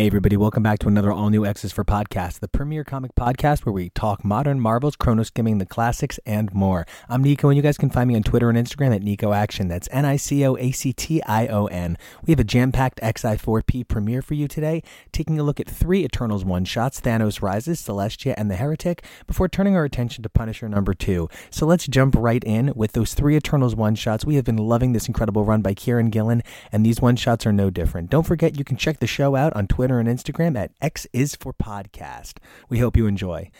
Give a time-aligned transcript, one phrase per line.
[0.00, 3.66] Hey, everybody, welcome back to another all new X's for Podcast, the premier comic podcast
[3.66, 6.86] where we talk modern marvels, chrono skimming the classics, and more.
[7.10, 9.68] I'm Nico, and you guys can find me on Twitter and Instagram at Nico Action.
[9.68, 11.98] That's N I C O A C T I O N.
[12.24, 14.82] We have a jam packed XI4P premiere for you today,
[15.12, 19.50] taking a look at three Eternals one shots Thanos Rises, Celestia, and the Heretic, before
[19.50, 21.28] turning our attention to Punisher number two.
[21.50, 24.24] So let's jump right in with those three Eternals one shots.
[24.24, 27.52] We have been loving this incredible run by Kieron Gillen, and these one shots are
[27.52, 28.08] no different.
[28.08, 31.34] Don't forget, you can check the show out on Twitter and Instagram at X is
[31.34, 32.38] for podcast.
[32.68, 33.50] We hope you enjoy.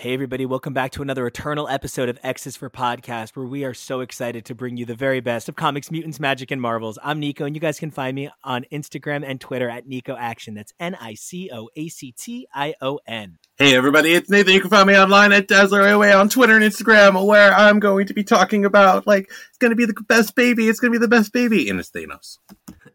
[0.00, 3.74] Hey, everybody, welcome back to another Eternal episode of X's for Podcast, where we are
[3.74, 7.00] so excited to bring you the very best of comics, mutants, magic, and marvels.
[7.02, 10.54] I'm Nico, and you guys can find me on Instagram and Twitter at Nico Action.
[10.54, 13.38] That's N I C O A C T I O N.
[13.56, 14.54] Hey everybody, it's Nathan.
[14.54, 18.06] You can find me online at Dazzler Away on Twitter and Instagram, where I'm going
[18.06, 20.68] to be talking about like it's going to be the best baby.
[20.68, 22.38] It's going to be the best baby, and it's Thanos.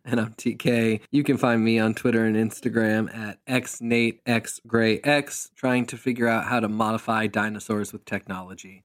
[0.05, 0.99] And I'm TK.
[1.11, 6.59] You can find me on Twitter and Instagram at xnateXgrayx, trying to figure out how
[6.59, 8.83] to modify dinosaurs with technology.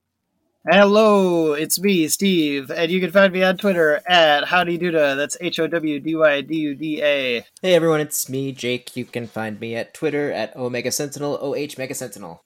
[0.70, 5.16] Hello, it's me, Steve, and you can find me on Twitter at HowdyDuda.
[5.16, 7.44] That's H O W D Y D U D A.
[7.62, 8.94] Hey everyone, it's me, Jake.
[8.94, 12.44] You can find me at Twitter at Omega Sentinel, OH Mega Sentinel.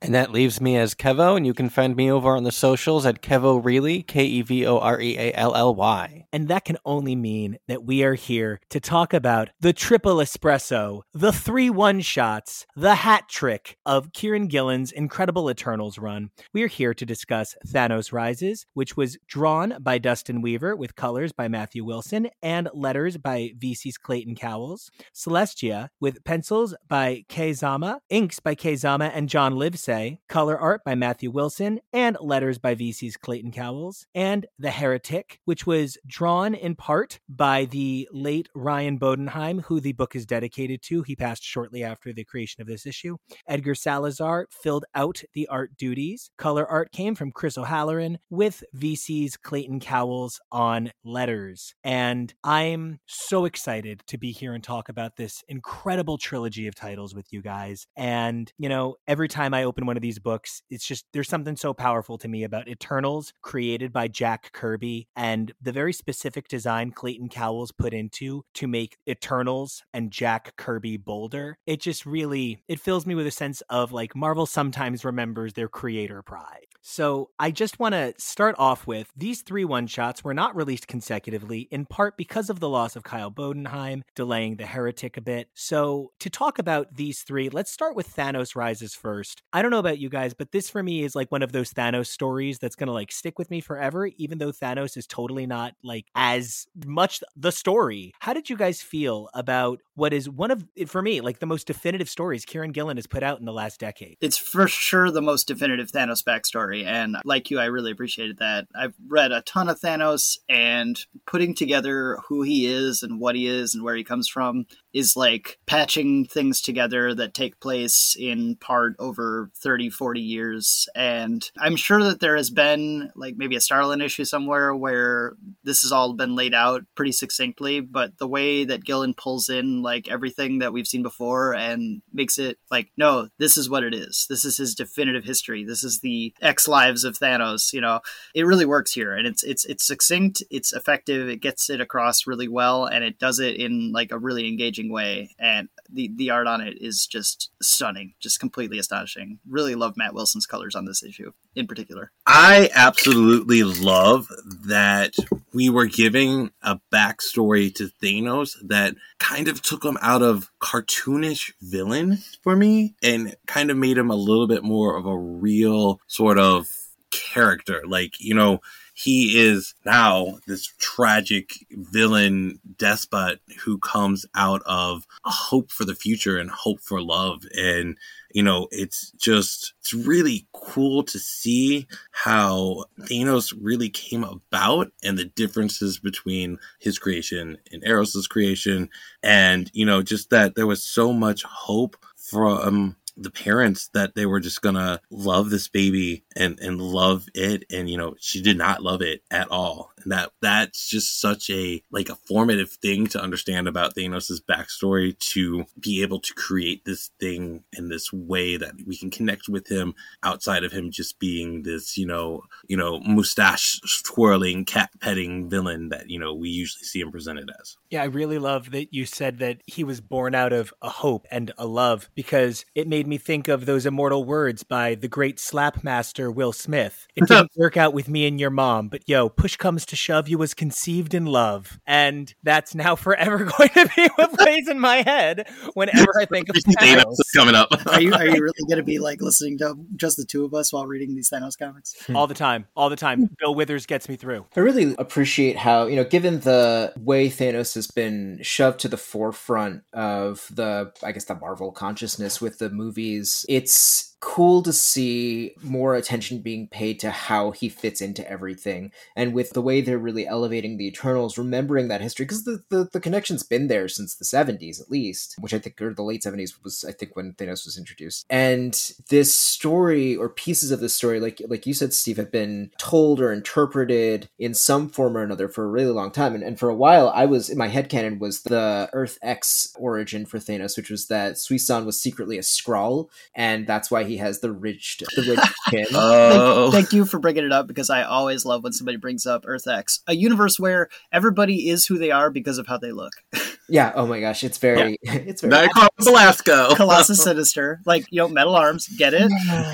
[0.00, 3.04] And that leaves me as Kevo, and you can find me over on the socials
[3.04, 6.17] at Kevo Reilly, K E V O R E A L L Y.
[6.32, 11.02] And that can only mean that we are here to talk about the triple espresso,
[11.14, 16.30] the three one shots, the hat trick of Kieron Gillen's incredible Eternals run.
[16.52, 21.32] We are here to discuss Thanos Rises, which was drawn by Dustin Weaver with colors
[21.32, 24.90] by Matthew Wilson and letters by VC's Clayton Cowles.
[25.14, 30.82] Celestia with pencils by Kei Zama, inks by Kei Zama and John Livesay, color art
[30.84, 34.06] by Matthew Wilson, and letters by VC's Clayton Cowles.
[34.14, 39.92] And The Heretic, which was drawn in part by the late Ryan Bodenheim, who the
[39.92, 41.02] book is dedicated to.
[41.02, 43.18] He passed shortly after the creation of this issue.
[43.46, 46.32] Edgar Salazar filled out the art duties.
[46.36, 51.76] Color art came from Chris O'Halloran with VC's Clayton Cowles on letters.
[51.84, 57.14] And I'm so excited to be here and talk about this incredible trilogy of titles
[57.14, 57.86] with you guys.
[57.96, 61.56] And, you know, every time I open one of these books, it's just there's something
[61.56, 66.90] so powerful to me about Eternals created by Jack Kirby and the very specific design
[66.90, 71.58] Clayton Cowles put into to make Eternals and Jack Kirby bolder.
[71.66, 75.68] It just really it fills me with a sense of like Marvel sometimes remembers their
[75.68, 76.64] creator pride.
[76.80, 80.88] So I just want to start off with these three one shots were not released
[80.88, 85.48] consecutively, in part because of the loss of Kyle Bodenheim, delaying the Heretic a bit.
[85.54, 89.42] So to talk about these three, let's start with Thanos Rises first.
[89.52, 91.72] I don't know about you guys, but this for me is like one of those
[91.72, 95.74] Thanos stories that's gonna like stick with me forever, even though Thanos is totally not
[95.82, 98.12] like as much the story.
[98.20, 101.46] How did you guys feel about what is one of eh, for me like the
[101.46, 104.16] most definitive stories Kieron Gillen has put out in the last decade?
[104.20, 108.68] It's for sure the most definitive Thanos backstory, and like you, I really appreciated that.
[108.74, 113.46] I've read a ton of Thanos, and putting together who he is and what he
[113.46, 114.66] is and where he comes from
[114.98, 120.88] is like patching things together that take place in part over 30 40 years.
[120.96, 125.82] And i'm sure that there has been like maybe a starlin issue somewhere where this
[125.82, 130.08] has all been laid out pretty succinctly but the way that gillen pulls in like
[130.08, 134.26] everything that we've seen before and makes it like no this is what it is.
[134.28, 135.64] This is his definitive history.
[135.64, 138.00] This is the x lives of thanos you know?
[138.34, 142.26] It really works here and it's it's it's succinct it's effective it gets it across
[142.26, 146.30] really well and it does it in like a really engaging way and the the
[146.30, 150.84] art on it is just stunning just completely astonishing really love matt wilson's colors on
[150.84, 154.28] this issue in particular I absolutely love
[154.66, 155.14] that
[155.52, 161.52] we were giving a backstory to Thanos that kind of took him out of cartoonish
[161.60, 166.00] villain for me and kind of made him a little bit more of a real
[166.06, 166.68] sort of
[167.10, 167.82] character.
[167.86, 168.60] Like, you know,
[168.98, 175.94] he is now this tragic villain despot who comes out of a hope for the
[175.94, 177.96] future and hope for love and
[178.32, 185.16] you know, it's just, it's really cool to see how Thanos really came about and
[185.16, 188.90] the differences between his creation and Eros's creation.
[189.22, 194.26] And, you know, just that there was so much hope from the parents that they
[194.26, 197.64] were just gonna love this baby and and love it.
[197.70, 201.50] And you know she did not love it at all and that that's just such
[201.50, 206.84] a like a formative thing to understand about Thanos's backstory to be able to create
[206.84, 211.18] this thing in this way that we can connect with him outside of him just
[211.18, 216.48] being this you know you know mustache twirling cat petting villain that you know we
[216.48, 220.00] usually see him presented as Yeah, I really love that you said that he was
[220.00, 223.86] born out of a hope and a love because it made me think of those
[223.86, 227.06] immortal words by the great slap master Will Smith.
[227.16, 230.28] It didn't work out with me and your mom, but yo, push comes to shove,
[230.28, 231.78] you was conceived in love.
[231.86, 236.48] And that's now forever going to be what plays in my head whenever I think
[236.48, 237.16] of Thanos Thanos.
[237.34, 240.24] coming up Are you are you really going to be like listening to just the
[240.24, 241.94] two of us while reading these Thanos comics?
[242.14, 243.30] all the time, all the time.
[243.38, 244.46] Bill Withers gets me through.
[244.56, 248.96] I really appreciate how, you know, given the way Thanos has been shoved to the
[248.96, 255.54] forefront of the, I guess, the Marvel consciousness with the movies, it's cool to see
[255.62, 258.90] more attention being paid to how he fits into everything.
[259.16, 262.88] And with the way they're really elevating the Eternals, remembering that history, because the, the,
[262.92, 266.22] the connection's been there since the 70s at least, which I think, or the late
[266.22, 268.26] 70s was, I think, when Thanos was introduced.
[268.28, 272.70] And this story, or pieces of this story, like like you said, Steve, have been
[272.78, 276.34] told or interpreted in some form or another for a really long time.
[276.34, 279.74] And, and for a while, I was, in my head canon was the Earth X
[279.78, 284.16] origin for Thanos, which was that Suisan was secretly a Skrull, and that's why he
[284.16, 285.86] has the ridged, the ridged chin.
[285.94, 289.44] oh Thank you for bringing it up because I always love when somebody brings up
[289.46, 293.12] Earth X, a universe where everybody is who they are because of how they look.
[293.68, 295.68] yeah, oh my gosh, it's very, it's very.
[295.68, 299.30] Nightcrawler Belasco Colossus Sinister, like you know, metal arms, get it?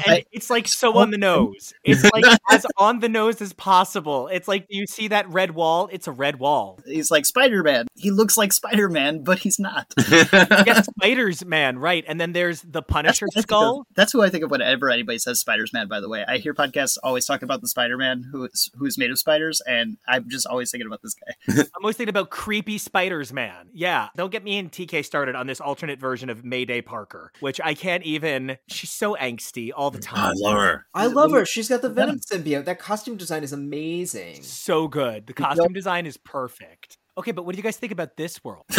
[0.06, 1.72] And it's like so on the nose.
[1.84, 4.28] It's like as on the nose as possible.
[4.28, 5.88] It's like you see that red wall.
[5.92, 6.80] It's a red wall.
[6.86, 7.86] He's like Spider Man.
[7.94, 9.92] He looks like Spider Man, but he's not.
[10.10, 12.04] Yes, Spiders Man, right?
[12.06, 13.86] And then there's the Punisher That's skull.
[13.94, 15.88] That's who I think of whenever anybody says Spider's Man.
[15.88, 19.10] By the way, I hear podcasts always talk about the Spider Man who's who's made
[19.10, 21.34] of spiders, and I'm just always thinking about this guy.
[21.60, 23.68] I'm always thinking about creepy Spiders Man.
[23.72, 27.60] Yeah, don't get me and TK started on this alternate version of Mayday Parker, which
[27.62, 28.58] I can't even.
[28.68, 30.18] She's so angsty all the time.
[30.18, 30.86] I love her.
[30.94, 31.44] I love her.
[31.44, 32.64] She's got the Venom symbiote.
[32.64, 34.42] That costume design is amazing.
[34.42, 35.26] So good.
[35.26, 36.98] The costume design is perfect.
[37.16, 38.64] Okay, but what do you guys think about this world?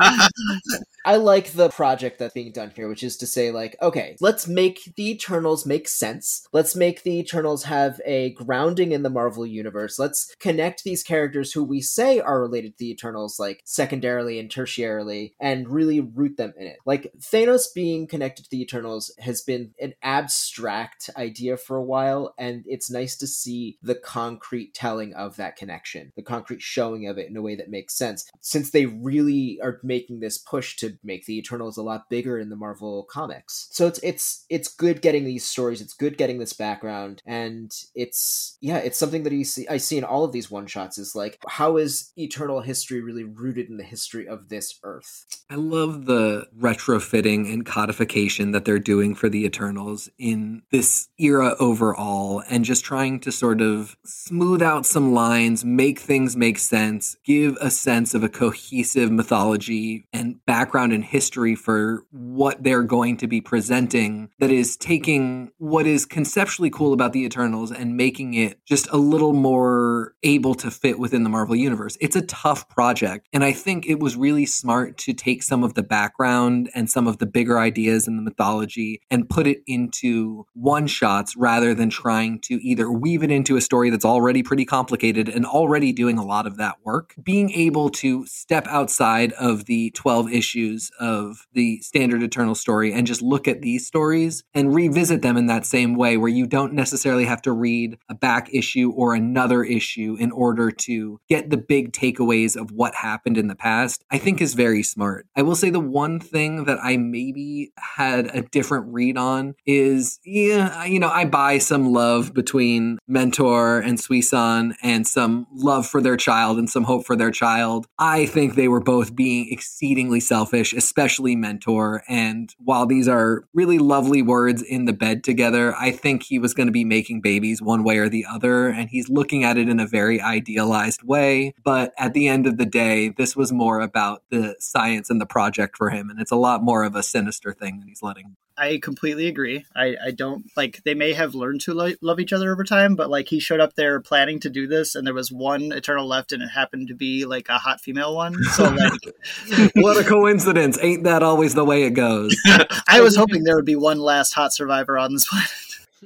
[1.04, 4.46] I like the project that's being done here, which is to say, like, okay, let's
[4.46, 6.46] make the Eternals make sense.
[6.52, 9.98] Let's make the Eternals have a grounding in the Marvel universe.
[9.98, 14.50] Let's connect these characters who we say are related to the Eternals, like secondarily and
[14.50, 16.76] tertiarily, and really root them in it.
[16.84, 22.34] Like, Thanos being connected to the Eternals has been an abstract idea for a while,
[22.36, 27.16] and it's nice to see the concrete telling of that connection, the concrete showing of
[27.16, 28.30] it in a way that makes sense.
[28.40, 32.50] Since they really are making this push to make the Eternals a lot bigger in
[32.50, 33.68] the Marvel comics.
[33.70, 38.56] So it's it's it's good getting these stories, it's good getting this background, and it's
[38.60, 41.14] yeah, it's something that you see I see in all of these one shots is
[41.14, 45.26] like how is eternal history really rooted in the history of this earth?
[45.48, 51.56] I love the retrofitting and codification that they're doing for the Eternals in this era
[51.58, 57.16] overall, and just trying to sort of smooth out some lines, make things make sense,
[57.24, 63.16] give a sense of a cohesive mythology and background and history for what they're going
[63.18, 68.34] to be presenting that is taking what is conceptually cool about the Eternals and making
[68.34, 71.96] it just a little more able to fit within the Marvel Universe.
[72.00, 75.74] It's a tough project, and I think it was really smart to take some of
[75.74, 80.46] the background and some of the bigger ideas in the mythology and put it into
[80.54, 84.64] one shots rather than trying to either weave it into a story that's already pretty
[84.64, 87.14] complicated and already doing a lot of that work.
[87.22, 93.06] Being able to step outside of the 12 issues of the standard Eternal story and
[93.06, 96.72] just look at these stories and revisit them in that same way, where you don't
[96.72, 101.56] necessarily have to read a back issue or another issue in order to get the
[101.56, 105.26] big takeaways of what happened in the past, I think is very smart.
[105.36, 110.20] I will say the one thing that I maybe had a different read on is,
[110.24, 116.00] yeah, you know, I buy some love between Mentor and Suisan and some love for
[116.00, 117.86] their child and some hope for their child.
[117.98, 122.02] I think they were both being exceedingly selfish especially mentor.
[122.08, 126.54] And while these are really lovely words in the bed together, I think he was
[126.54, 128.68] going to be making babies one way or the other.
[128.68, 131.54] And he's looking at it in a very idealized way.
[131.64, 135.26] But at the end of the day, this was more about the science and the
[135.26, 136.10] project for him.
[136.10, 139.64] And it's a lot more of a sinister thing that he's letting I completely agree.
[139.74, 142.94] I, I don't like they may have learned to lo- love each other over time,
[142.94, 146.06] but like he showed up there planning to do this, and there was one Eternal
[146.06, 148.34] left, and it happened to be like a hot female one.
[148.52, 150.78] So like, what a coincidence!
[150.82, 152.36] Ain't that always the way it goes?
[152.86, 155.50] I was hoping there would be one last hot survivor on this planet.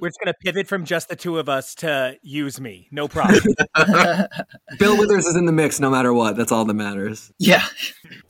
[0.01, 2.89] We're just going to pivot from just the two of us to use me.
[2.91, 3.43] No problem.
[4.79, 6.37] Bill Withers is in the mix no matter what.
[6.37, 7.33] That's all that matters.
[7.39, 7.65] Yeah.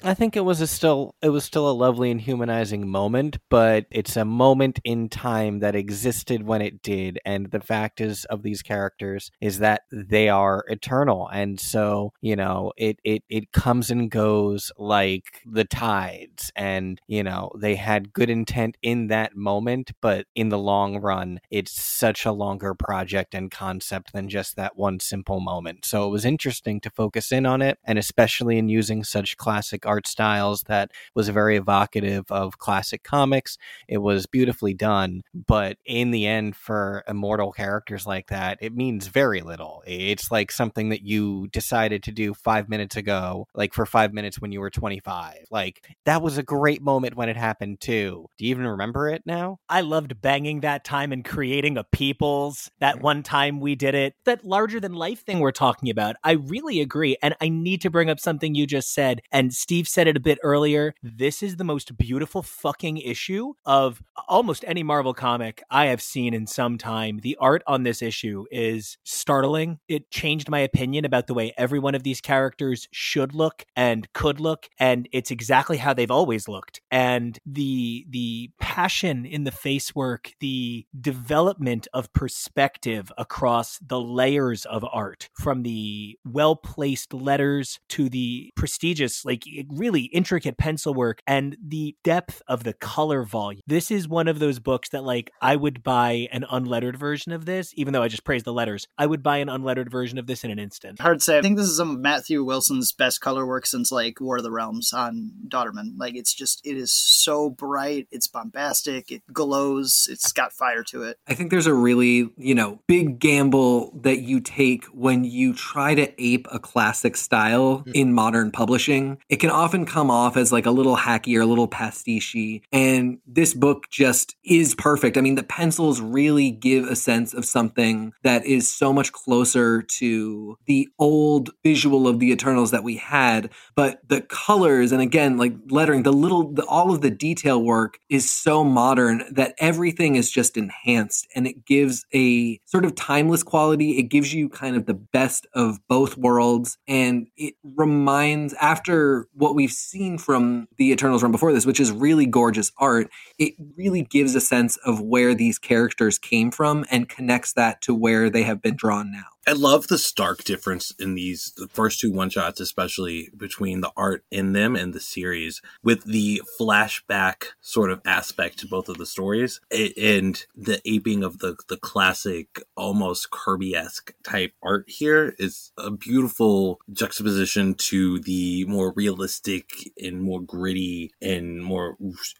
[0.02, 3.86] I think it was a still it was still a lovely and humanizing moment, but
[3.90, 8.42] it's a moment in time that existed when it did and the fact is of
[8.42, 13.90] these characters is that they are eternal and so, you know, it it it comes
[13.90, 19.92] and goes like the tides and, you know, they had good intent in that moment,
[20.00, 24.76] but in the long run it's such a longer project and concept than just that
[24.76, 25.84] one simple moment.
[25.84, 29.86] So it was interesting to focus in on it, and especially in using such classic
[29.86, 33.56] art styles that was very evocative of classic comics.
[33.86, 39.06] It was beautifully done, but in the end, for immortal characters like that, it means
[39.06, 39.84] very little.
[39.86, 44.40] It's like something that you decided to do five minutes ago, like for five minutes
[44.40, 45.46] when you were 25.
[45.52, 48.26] Like that was a great moment when it happened too.
[48.38, 49.60] Do you even remember it now?
[49.68, 53.04] I loved banging that time and creating creating a people's that mm-hmm.
[53.04, 56.80] one time we did it that larger than life thing we're talking about i really
[56.80, 60.16] agree and i need to bring up something you just said and steve said it
[60.16, 65.62] a bit earlier this is the most beautiful fucking issue of almost any marvel comic
[65.70, 67.18] i have seen in some time.
[67.22, 69.78] The art on this issue is startling.
[69.88, 74.10] It changed my opinion about the way every one of these characters should look and
[74.12, 79.50] could look and it's exactly how they've always looked and the the passion in the
[79.50, 86.54] face work the development development of perspective across the layers of art from the well
[86.54, 92.72] placed letters to the prestigious, like really intricate pencil work and the depth of the
[92.72, 93.60] color volume.
[93.66, 97.46] This is one of those books that, like, I would buy an unlettered version of
[97.46, 98.86] this, even though I just praise the letters.
[98.96, 101.00] I would buy an unlettered version of this in an instant.
[101.00, 101.38] Hard to say.
[101.38, 104.44] I think this is some of Matthew Wilson's best color work since, like, War of
[104.44, 105.94] the Realms on Dauterman.
[105.96, 111.02] Like, it's just, it is so bright, it's bombastic, it glows, it's got fire to
[111.02, 111.18] it.
[111.26, 115.94] I think there's a really, you know, big gamble that you take when you try
[115.94, 117.92] to ape a classic style mm-hmm.
[117.94, 119.18] in modern publishing.
[119.30, 122.60] It can often come off as like a little hacky or a little pastiche.
[122.72, 125.16] And this book just is perfect.
[125.16, 129.80] I mean, the pencils really give a sense of something that is so much closer
[129.82, 133.50] to the old visual of the Eternals that we had.
[133.74, 137.98] But the colors, and again, like lettering, the little, the, all of the detail work
[138.10, 143.42] is so modern that everything is just enhanced and it gives a sort of timeless
[143.42, 143.98] quality.
[143.98, 146.78] It gives you kind of the best of both worlds.
[146.88, 151.92] And it reminds, after what we've seen from the Eternals run before this, which is
[151.92, 157.08] really gorgeous art, it really gives a sense of where these characters came from and
[157.08, 159.33] connects that to where they have been drawn now.
[159.46, 163.92] I love the stark difference in these the first two one shots, especially between the
[163.96, 168.96] art in them and the series, with the flashback sort of aspect to both of
[168.96, 175.34] the stories, and the aping of the the classic, almost Kirby esque type art here
[175.38, 181.96] is a beautiful juxtaposition to the more realistic and more gritty and more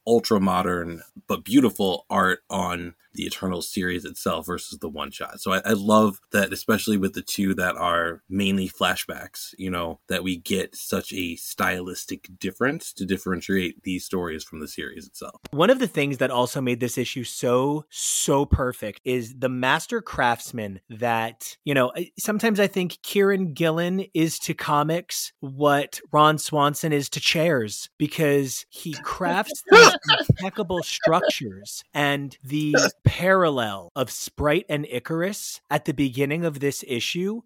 [0.07, 5.41] ultra modern but beautiful art on the Eternal series itself versus the one shot.
[5.41, 10.01] So I, I, love that, especially with the two that are mainly flashbacks, you know,
[10.09, 15.41] that we get such a stylistic difference to differentiate these stories from the series itself.
[15.51, 20.01] One of the things that also made this issue so, so perfect is the master
[20.01, 26.93] craftsman that, you know, sometimes I think Kieron Gillen is to comics what Ron Swanson
[26.93, 29.93] is to chairs because he crafts these
[30.31, 37.43] impeccable structures and the parallel of Sprite and Ikaris at the beginning of this issue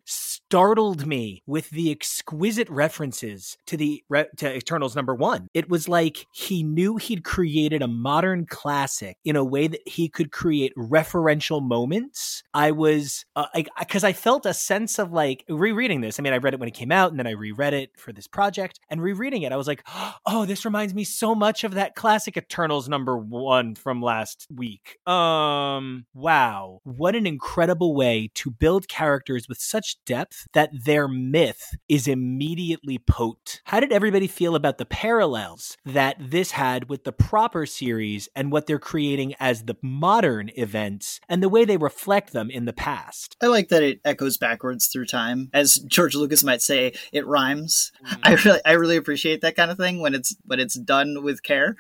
[0.49, 4.03] startled me with the exquisite references to the
[4.37, 5.49] to Eternals number 1.
[5.53, 10.09] It was like he knew he'd created a modern classic in a way that he
[10.09, 12.43] could create referential moments.
[12.55, 13.47] I was uh,
[13.91, 16.19] cuz I felt a sense of like rereading this.
[16.19, 18.15] I mean, I read it when it came out and then I reread it for
[18.15, 19.83] this project and rereading it I was like,
[20.27, 24.97] "Oh, this reminds me so much of that classic Eternals number 1 from last week."
[25.07, 31.09] Um um, wow, what an incredible way to build characters with such depth that their
[31.09, 33.61] myth is immediately potent.
[33.65, 38.51] How did everybody feel about the parallels that this had with the proper series and
[38.51, 42.73] what they're creating as the modern events and the way they reflect them in the
[42.73, 43.37] past?
[43.43, 45.51] I like that it echoes backwards through time.
[45.53, 47.93] As George Lucas might say, it rhymes.
[48.07, 48.19] Mm.
[48.23, 51.43] I really I really appreciate that kind of thing when it's when it's done with
[51.43, 51.77] care.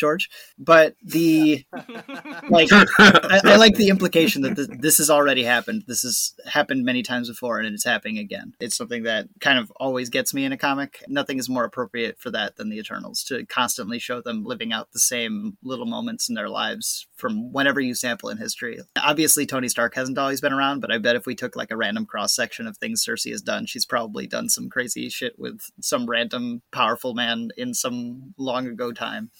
[0.00, 0.28] George.
[0.58, 1.64] But the
[2.48, 5.84] like, I, I, like the implication that this, this has already happened.
[5.86, 8.54] This has happened many times before, and it's happening again.
[8.58, 11.04] It's something that kind of always gets me in a comic.
[11.06, 14.92] Nothing is more appropriate for that than the Eternals to constantly show them living out
[14.92, 18.80] the same little moments in their lives from whenever you sample in history.
[18.96, 21.76] Obviously, Tony Stark hasn't always been around, but I bet if we took like a
[21.76, 25.60] random cross section of things Cersei has done, she's probably done some crazy shit with
[25.80, 29.30] some random powerful man in some long ago time.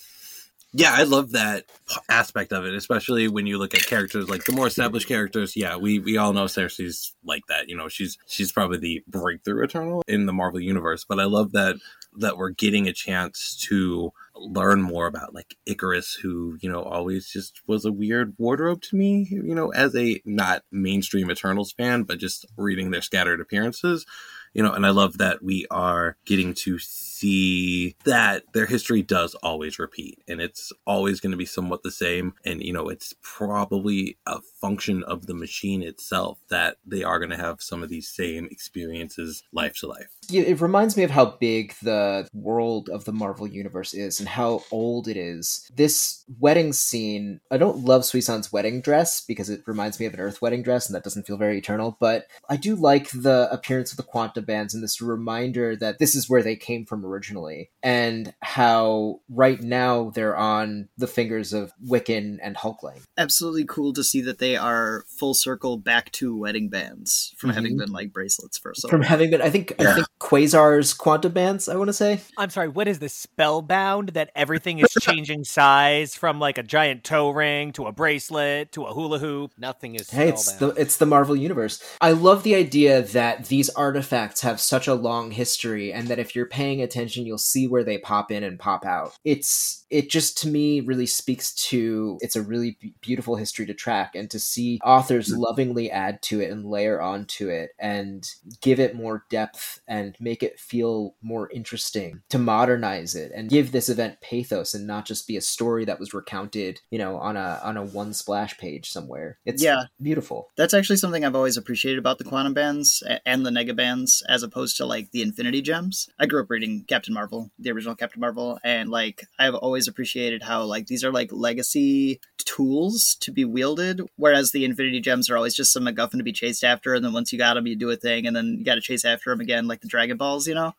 [0.72, 1.64] Yeah, I love that
[2.08, 5.56] aspect of it, especially when you look at characters like the more established characters.
[5.56, 7.68] Yeah, we we all know Cersei's like that.
[7.68, 11.04] You know, she's she's probably the breakthrough Eternal in the Marvel universe.
[11.08, 11.76] But I love that
[12.18, 17.28] that we're getting a chance to learn more about like Ikaris, who you know always
[17.28, 19.26] just was a weird wardrobe to me.
[19.28, 24.06] You know, as a not mainstream Eternals fan, but just reading their scattered appearances
[24.52, 29.34] you know, and I love that we are getting to see that their history does
[29.36, 32.34] always repeat and it's always going to be somewhat the same.
[32.44, 37.30] And, you know, it's probably a function of the machine itself that they are going
[37.30, 40.08] to have some of these same experiences life to life.
[40.32, 44.62] It reminds me of how big the world of the Marvel universe is and how
[44.70, 45.68] old it is.
[45.74, 50.20] This wedding scene, I don't love Suisan's wedding dress because it reminds me of an
[50.20, 53.90] Earth wedding dress and that doesn't feel very eternal, but I do like the appearance
[53.90, 57.70] of the Quanta bands and this reminder that this is where they came from originally
[57.82, 63.02] and how right now they're on the fingers of Wiccan and Hulkling.
[63.18, 67.56] Absolutely cool to see that they are full circle back to wedding bands from mm-hmm.
[67.56, 69.90] having been like bracelets for so From having been I think yeah.
[69.90, 72.20] I think Quasar's quantum bands, I want to say.
[72.36, 77.04] I'm sorry, what is this spellbound that everything is changing size from like a giant
[77.04, 79.52] toe ring to a bracelet to a hula hoop?
[79.58, 81.82] Nothing is Hey, it's the it's the Marvel universe.
[82.00, 86.34] I love the idea that these artifacts have such a long history and that if
[86.34, 89.14] you're paying attention you'll see where they pop in and pop out.
[89.24, 93.74] It's it just to me really speaks to it's a really b- beautiful history to
[93.74, 95.40] track and to see authors mm-hmm.
[95.40, 98.28] lovingly add to it and layer onto it and
[98.60, 103.50] give it more depth and and make it feel more interesting, to modernize it and
[103.50, 107.16] give this event pathos and not just be a story that was recounted, you know,
[107.16, 109.38] on a on a one splash page somewhere.
[109.44, 109.84] It's yeah.
[110.02, 110.48] beautiful.
[110.56, 114.42] That's actually something I've always appreciated about the quantum bands and the nega bands as
[114.42, 116.08] opposed to like the infinity gems.
[116.18, 120.42] I grew up reading Captain Marvel, the original Captain Marvel, and like I've always appreciated
[120.42, 125.36] how like these are like legacy tools to be wielded, whereas the infinity gems are
[125.36, 127.76] always just some MacGuffin to be chased after, and then once you got them, you
[127.76, 130.16] do a thing, and then you got to chase after them again, like the Dragon
[130.16, 130.74] Balls, you know?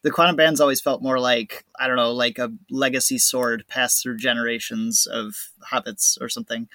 [0.00, 4.02] The quantum bands always felt more like, I don't know, like a legacy sword passed
[4.02, 5.36] through generations of
[5.70, 6.66] hobbits or something.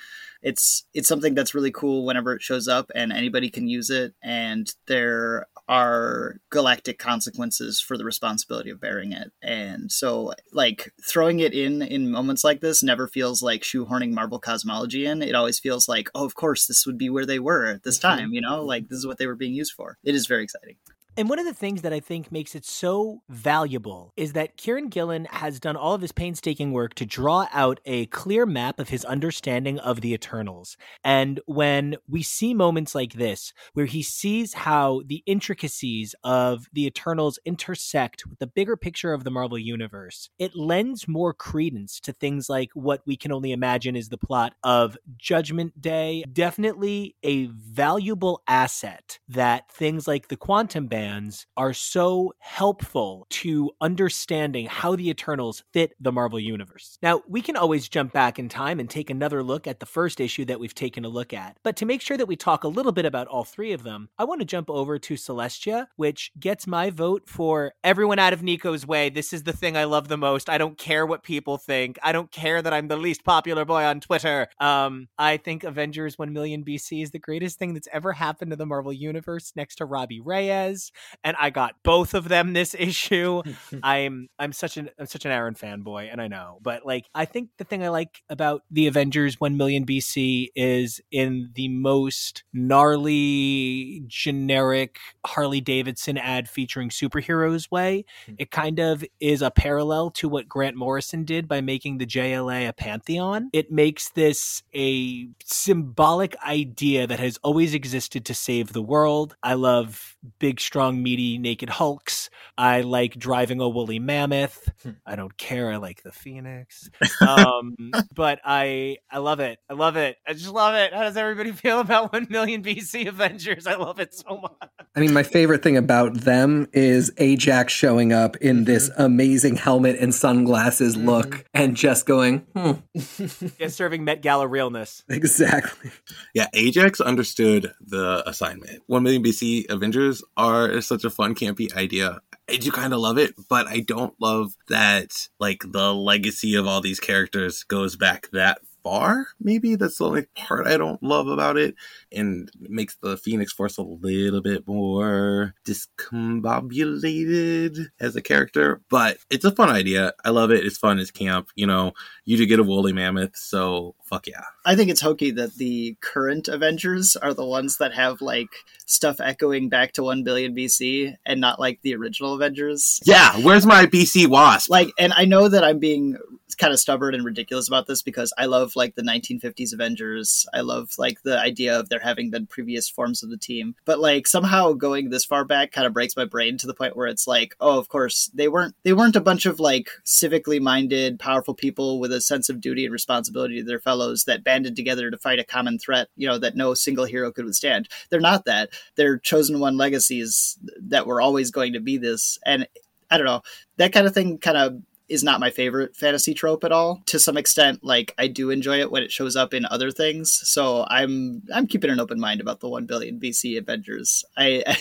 [0.42, 4.14] It's it's something that's really cool whenever it shows up and anybody can use it
[4.22, 9.32] and there are galactic consequences for the responsibility of bearing it.
[9.42, 14.40] And so like throwing it in in moments like this never feels like shoehorning Marvel
[14.40, 15.22] cosmology in.
[15.22, 18.00] It always feels like, oh, of course, this would be where they were at this
[18.00, 18.18] mm-hmm.
[18.18, 18.64] time, you know?
[18.64, 19.98] Like this is what they were being used for.
[20.04, 20.78] It is very exciting.
[21.18, 24.92] And one of the things that I think makes it so valuable is that Kieron
[24.92, 28.90] Gillen has done all of his painstaking work to draw out a clear map of
[28.90, 30.78] his understanding of the Eternals.
[31.04, 36.86] And when we see moments like this, where he sees how the intricacies of the
[36.86, 42.14] Eternals intersect with the bigger picture of the Marvel Universe, it lends more credence to
[42.14, 46.24] things like what we can only imagine is the plot of Judgment Day.
[46.32, 51.07] Definitely a valuable asset that things like the Quantum Band
[51.56, 56.98] are so helpful to understanding how the Eternals fit the Marvel Universe.
[57.02, 60.20] Now, we can always jump back in time and take another look at the first
[60.20, 61.58] issue that we've taken a look at.
[61.64, 64.10] But to make sure that we talk a little bit about all three of them,
[64.18, 68.44] I want to jump over to Celestia, which gets my vote for everyone out of
[68.44, 69.10] Nico's way.
[69.10, 70.50] This is the thing I love the most.
[70.50, 71.98] I don't care what people think.
[72.04, 74.48] I don't care that I'm the least popular boy on Twitter.
[74.60, 78.58] Um, I think Avengers 1 million BC is the greatest thing that's ever happened to
[78.58, 80.92] the Marvel Universe next to Robbie Reyes.
[81.24, 83.44] And I got both of them this issue.
[83.84, 87.26] I'm I'm such an I'm such an Aaron fanboy, and I know, but like I
[87.26, 92.44] think the thing I like about the Avengers One Million BC is in the most
[92.54, 98.06] gnarly, generic Harley Davidson ad featuring superheroes way.
[98.26, 98.36] Hmm.
[98.38, 102.68] It kind of is a parallel to what Grant Morrison did by making the JLA
[102.68, 103.50] a pantheon.
[103.54, 109.36] It makes this a symbolic idea that has always existed to save the world.
[109.44, 112.30] I love big, strong, meaty, naked Hulks.
[112.58, 114.70] I like driving a woolly mammoth.
[115.06, 115.72] I don't care.
[115.72, 116.90] I like the Phoenix.
[117.22, 117.76] Um,
[118.14, 119.60] but I I love it.
[119.70, 120.18] I love it.
[120.28, 120.94] I just love it.
[120.94, 123.66] How does everybody feel about 1 million BC Avengers?
[123.68, 124.70] I love it so much.
[124.96, 129.98] I mean, my favorite thing about them is Ajak showing up in this amazing helmet
[130.00, 132.72] and sunglasses look and just going, hmm,
[133.60, 135.04] Yeah, serving Met Gala realness.
[135.10, 135.92] exactly.
[136.34, 138.84] Yeah, Ajak understood the assignment.
[138.88, 142.20] One million BC Avengers are such a fun, campy idea.
[142.50, 146.66] I do kind of love it, but I don't love that like the legacy of
[146.66, 149.28] all these characters goes back that far.
[149.40, 151.76] Maybe that's the only part I don't love about it,
[152.12, 158.80] and makes the Phoenix Force a little bit more discombobulated as a character.
[158.90, 160.14] But it's a fun idea.
[160.24, 160.66] I love it.
[160.66, 161.00] It's fun.
[161.00, 161.50] It's camp.
[161.56, 161.92] You know,
[162.24, 164.46] you do get a woolly mammoth, so fuck yeah.
[164.66, 168.56] I think it's hokey that the current Avengers are the ones that have like
[168.88, 173.00] stuff echoing back to 1 billion BC and not like the original Avengers.
[173.06, 174.70] Yeah, where's my BC Wasp?
[174.70, 176.18] Like, and I know that I'm being
[176.58, 180.46] kind of stubborn and ridiculous about this because I love like the 1950s Avengers.
[180.54, 183.76] I love like the idea of there having been previous forms of the team.
[183.86, 186.96] But like somehow going this far back kind of breaks my brain to the point
[186.96, 190.60] where it's like, oh, of course, they weren't they weren't a bunch of like civically
[190.60, 194.76] minded, powerful people with a sense of duty and responsibility to their fellows that banded
[194.76, 197.88] together to fight a common threat, you know, that no single hero could withstand.
[198.10, 198.70] They're not that.
[198.96, 202.40] They're chosen one legacies that were always going to be this.
[202.46, 202.68] And
[203.10, 203.42] I don't know,
[203.78, 207.02] that kind of thing kind of is not my favorite fantasy trope at all.
[207.08, 210.32] To some extent, like I do enjoy it when it shows up in other things.
[210.32, 214.26] So I'm I'm keeping an open mind about the one billion BC Avengers.
[214.36, 214.78] I, I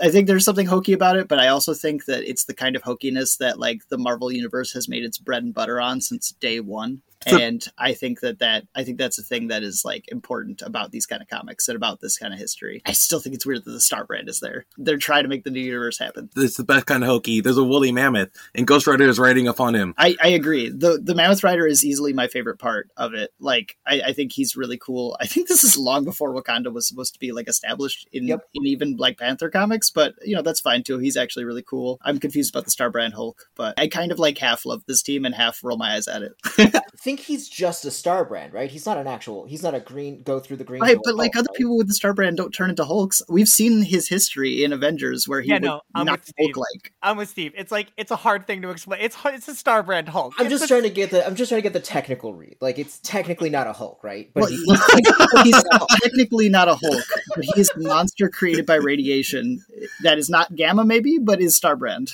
[0.00, 2.74] I think there's something hokey about it, but I also think that it's the kind
[2.74, 6.32] of hokiness that like the Marvel universe has made its bread and butter on since
[6.32, 7.02] day one.
[7.28, 10.62] So- and I think that that I think that's a thing that is like important
[10.62, 12.82] about these kind of comics and about this kind of history.
[12.86, 14.66] I still think it's weird that the Star Brand is there.
[14.76, 16.30] They're trying to make the new universe happen.
[16.36, 17.40] it's the best kind of hokey.
[17.40, 19.94] There's a woolly mammoth, and Ghost Rider is riding up on him.
[19.98, 20.68] I, I agree.
[20.68, 23.32] The the Mammoth Rider is easily my favorite part of it.
[23.38, 25.16] Like I, I think he's really cool.
[25.20, 28.48] I think this is long before Wakanda was supposed to be like established in Yep.
[28.54, 30.98] in even Black Panther comics, but you know that's fine too.
[30.98, 31.98] He's actually really cool.
[32.02, 35.02] I'm confused about the Star Brand Hulk, but I kind of like half love this
[35.02, 36.32] team and half roll my eyes at it.
[37.12, 38.70] I think he's just a star brand, right?
[38.70, 39.44] He's not an actual.
[39.44, 40.22] He's not a green.
[40.22, 40.80] Go through the green.
[40.80, 41.58] Right, but like Hulk, other right?
[41.58, 43.20] people with the Star Brand don't turn into Hulks.
[43.28, 46.54] We've seen his history in Avengers where he Yeah, would no, I'm not with Steve.
[46.54, 46.92] Hulk like.
[47.02, 47.52] I'm with Steve.
[47.54, 49.00] It's like it's a hard thing to explain.
[49.02, 50.32] It's it's a Star Brand Hulk.
[50.38, 51.26] I'm It's just a- trying to get the.
[51.26, 52.56] I'm just trying to get the technical read.
[52.62, 54.30] Like it's technically not a Hulk, right?
[54.32, 55.62] But Well, he- he's
[56.02, 57.04] technically not a Hulk,
[57.36, 59.62] but he's a monster created by radiation
[60.02, 62.12] that is not gamma, maybe, but is Star Brand.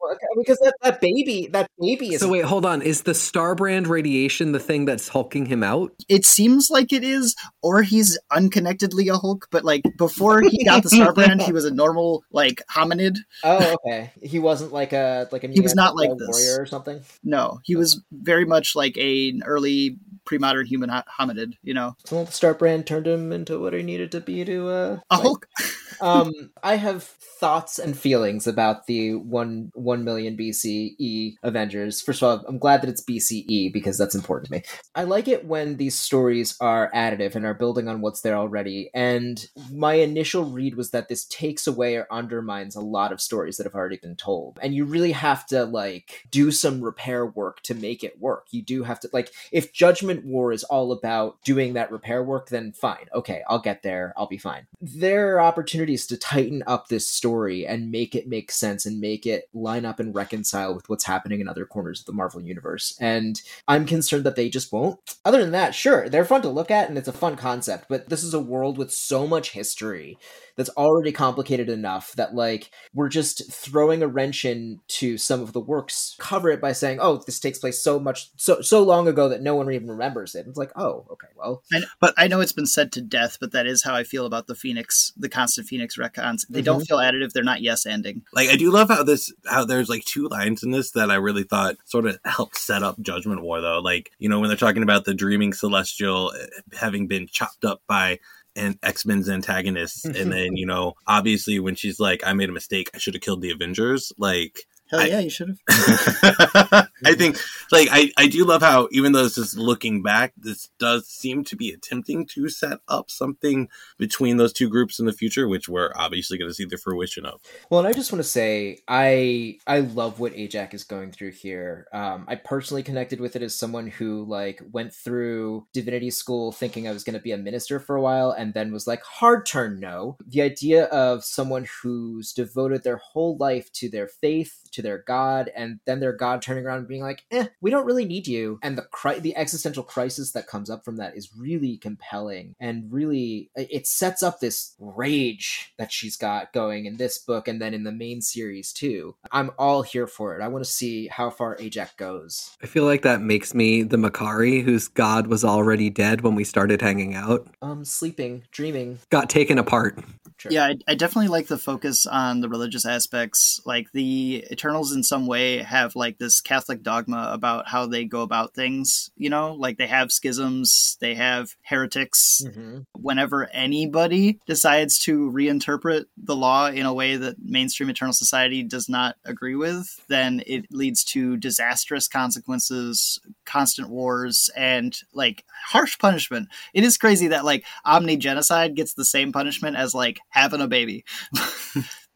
[0.00, 2.20] Well, okay, because that, that baby, that baby is.
[2.20, 2.82] So wait, hold on.
[2.82, 5.92] Is the star brand radiation the thing that's hulking him out?
[6.08, 10.82] It seems like it is, or he's unconnectedly a Hulk, but like before he got
[10.82, 13.18] the Star Brand, he was a normal like hominid.
[13.44, 14.12] oh, okay.
[14.22, 15.48] He wasn't like a like a.
[15.48, 16.46] He was not like Neanderthal this.
[16.46, 17.00] warrior or something.
[17.22, 21.54] No, he was very much like a, an early pre-modern human hominid.
[21.62, 24.68] You know, Well, the star brand turned him into what he needed to be to
[24.68, 24.98] uh.
[25.10, 25.22] a fight.
[25.22, 25.48] Hulk.
[26.00, 26.32] um,
[26.62, 32.00] I have thoughts and feelings about the one one million BCE Avengers.
[32.00, 34.62] First of all, I'm glad that it's BCE because that's important to me.
[34.94, 38.90] I like it when these stories are additive and are building on what's there already.
[38.94, 43.56] And my initial read was that this takes away or undermines a lot of stories
[43.56, 44.58] that have already been told.
[44.62, 48.46] And you really have to like do some repair work to make it work.
[48.50, 52.48] You do have to like if Judgment War is all about doing that repair work,
[52.48, 53.06] then fine.
[53.14, 54.14] Okay, I'll get there.
[54.16, 54.66] I'll be fine.
[54.80, 59.26] There are opportunities to tighten up this story and make it make sense and make
[59.26, 62.96] it line up and reconcile with what's happening in other corners of the Marvel universe.
[63.00, 64.98] And I'm concerned that they just won't.
[65.24, 68.08] Other than that, sure, they're fun to look at and it's a fun concept, but
[68.08, 70.18] this is a world with so much history
[70.56, 75.60] that's already complicated enough that like we're just throwing a wrench into some of the
[75.60, 79.28] works cover it by saying oh this takes place so much so so long ago
[79.28, 81.62] that no one even remembers it it's like oh okay well
[82.00, 84.46] But I know it's been said to death, but that is how I feel about
[84.46, 86.46] the Phoenix, the constant Phoenix retcons.
[86.48, 86.84] They don't mm-hmm.
[86.84, 87.32] feel additive.
[87.32, 88.22] They're not yes ending.
[88.32, 91.16] Like I do love how this how there's like two lines in this that I
[91.16, 93.80] really thought sort of helped set up Judgment War though.
[93.80, 97.82] Like, you know, when they're talking about the dreaming celestial uh, having been chopped up
[97.86, 98.18] by
[98.56, 102.52] and X Men's antagonists, and then you know, obviously when she's like, "I made a
[102.52, 102.90] mistake.
[102.94, 105.58] I should have killed the Avengers." Like, Hell I- yeah, you should have.
[107.04, 107.38] I think,
[107.72, 111.44] like, I, I do love how, even though this is looking back, this does seem
[111.44, 115.68] to be attempting to set up something between those two groups in the future, which
[115.68, 117.40] we're obviously going to see the fruition of.
[117.70, 121.32] Well, and I just want to say, I I love what Ajak is going through
[121.32, 121.86] here.
[121.92, 126.86] Um, I personally connected with it as someone who like went through divinity school thinking
[126.86, 129.46] I was going to be a minister for a while, and then was like, hard
[129.46, 130.16] turn, no.
[130.26, 135.50] The idea of someone who's devoted their whole life to their faith, to their God,
[135.54, 138.58] and then their God turning around and being like, eh, we don't really need you,
[138.62, 142.92] and the cri- the existential crisis that comes up from that is really compelling and
[142.92, 147.74] really it sets up this rage that she's got going in this book and then
[147.74, 149.16] in the main series too.
[149.32, 150.42] I'm all here for it.
[150.42, 152.56] I want to see how far Ajak goes.
[152.62, 156.44] I feel like that makes me the Makkari whose god was already dead when we
[156.44, 157.48] started hanging out.
[157.62, 158.98] Um, sleeping, dreaming.
[159.10, 159.98] Got taken apart.
[160.40, 160.50] Sure.
[160.50, 163.60] Yeah, I, I definitely like the focus on the religious aspects.
[163.66, 168.22] Like the Eternals, in some way, have like this Catholic dogma about how they go
[168.22, 169.10] about things.
[169.18, 172.42] You know, like they have schisms, they have heretics.
[172.46, 172.86] Mhm.
[172.98, 178.88] Whenever anybody decides to reinterpret the law in a way that mainstream Eternal Society does
[178.88, 186.48] not agree with, then it leads to disastrous consequences, constant wars, and like harsh punishment.
[186.72, 190.68] It is crazy that like omni genocide gets the same punishment as like having a
[190.68, 191.04] baby.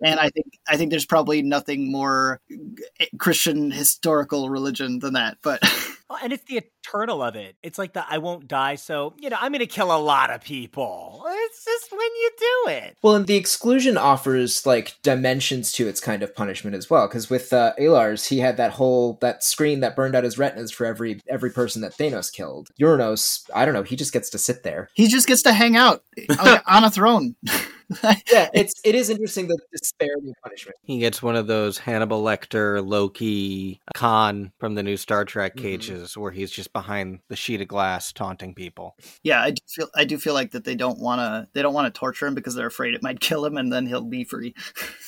[0.03, 2.41] and I think I think there's probably nothing more
[3.19, 5.39] Christian historical religion than that.
[5.43, 5.63] But
[6.15, 7.57] Well, and it's the eternal of it.
[7.63, 10.31] It's like the I won't die, so you know I'm going to kill a lot
[10.31, 11.25] of people.
[11.27, 12.97] It's just when you do it.
[13.03, 17.09] Well, and the exclusion offers like dimensions to its kind of punishment as well.
[17.09, 20.71] Because with uh, Alars, he had that whole that screen that burned out his retinas
[20.71, 22.69] for every every person that Thanos killed.
[22.79, 24.91] Uranos, I don't know, he just gets to sit there.
[24.95, 26.05] he just gets to hang out
[26.67, 27.35] on a throne.
[28.33, 30.77] Yeah, it's it is interesting the disparity of punishment.
[30.85, 35.63] He gets one of those Hannibal Lecter, Loki, Khan from the new Star Trek Mhm.
[35.63, 38.97] cages where he's just behind the sheet of glass taunting people.
[39.23, 41.75] yeah, I do feel I do feel like that they don't want to they don't
[41.75, 44.25] want to torture him because they're afraid it might kill him and then he'll be
[44.25, 44.55] free.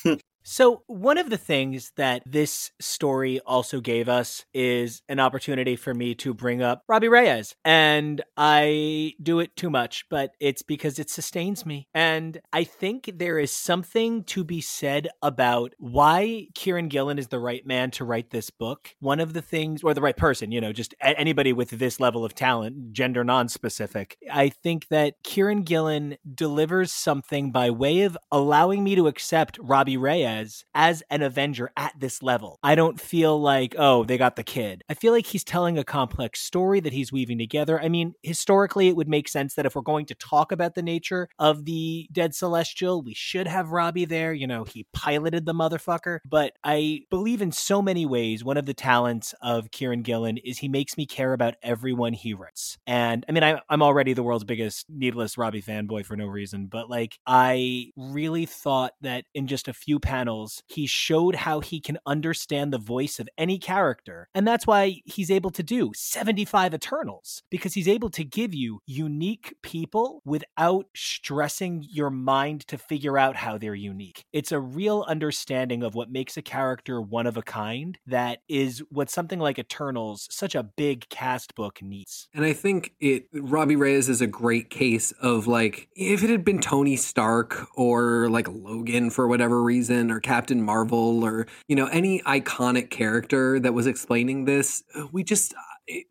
[0.48, 5.92] So, one of the things that this story also gave us is an opportunity for
[5.92, 7.56] me to bring up Robbie Reyes.
[7.64, 11.88] And I do it too much, but it's because it sustains me.
[11.92, 17.40] And I think there is something to be said about why Kieron Gillen is the
[17.40, 18.94] right man to write this book.
[19.00, 22.24] One of the things, or the right person, you know, just anybody with this level
[22.24, 24.16] of talent, gender non specific.
[24.32, 29.96] I think that Kieron Gillen delivers something by way of allowing me to accept Robbie
[29.96, 30.35] Reyes
[30.74, 32.58] as an Avenger at this level.
[32.62, 34.82] I don't feel like, oh, they got the kid.
[34.88, 37.80] I feel like he's telling a complex story that he's weaving together.
[37.80, 40.82] I mean, historically, it would make sense that if we're going to talk about the
[40.82, 44.32] nature of the dead celestial, we should have Robbie there.
[44.32, 46.18] You know, he piloted the motherfucker.
[46.24, 50.58] But I believe in so many ways, one of the talents of Kieron Gillen is
[50.58, 52.78] he makes me care about everyone he writes.
[52.86, 56.66] And I mean, I, I'm already the world's biggest needless Robbie fanboy for no reason,
[56.66, 60.25] but like, I really thought that in just a few panels,
[60.66, 64.28] he showed how he can understand the voice of any character.
[64.34, 68.80] And that's why he's able to do 75 Eternals, because he's able to give you
[68.86, 74.24] unique people without stressing your mind to figure out how they're unique.
[74.32, 78.82] It's a real understanding of what makes a character one of a kind that is
[78.90, 82.28] what something like Eternals, such a big cast book, needs.
[82.34, 86.44] And I think it Robbie Reyes is a great case of like if it had
[86.44, 91.86] been Tony Stark or like Logan for whatever reason or Captain Marvel or you know
[91.86, 95.54] any iconic character that was explaining this, we just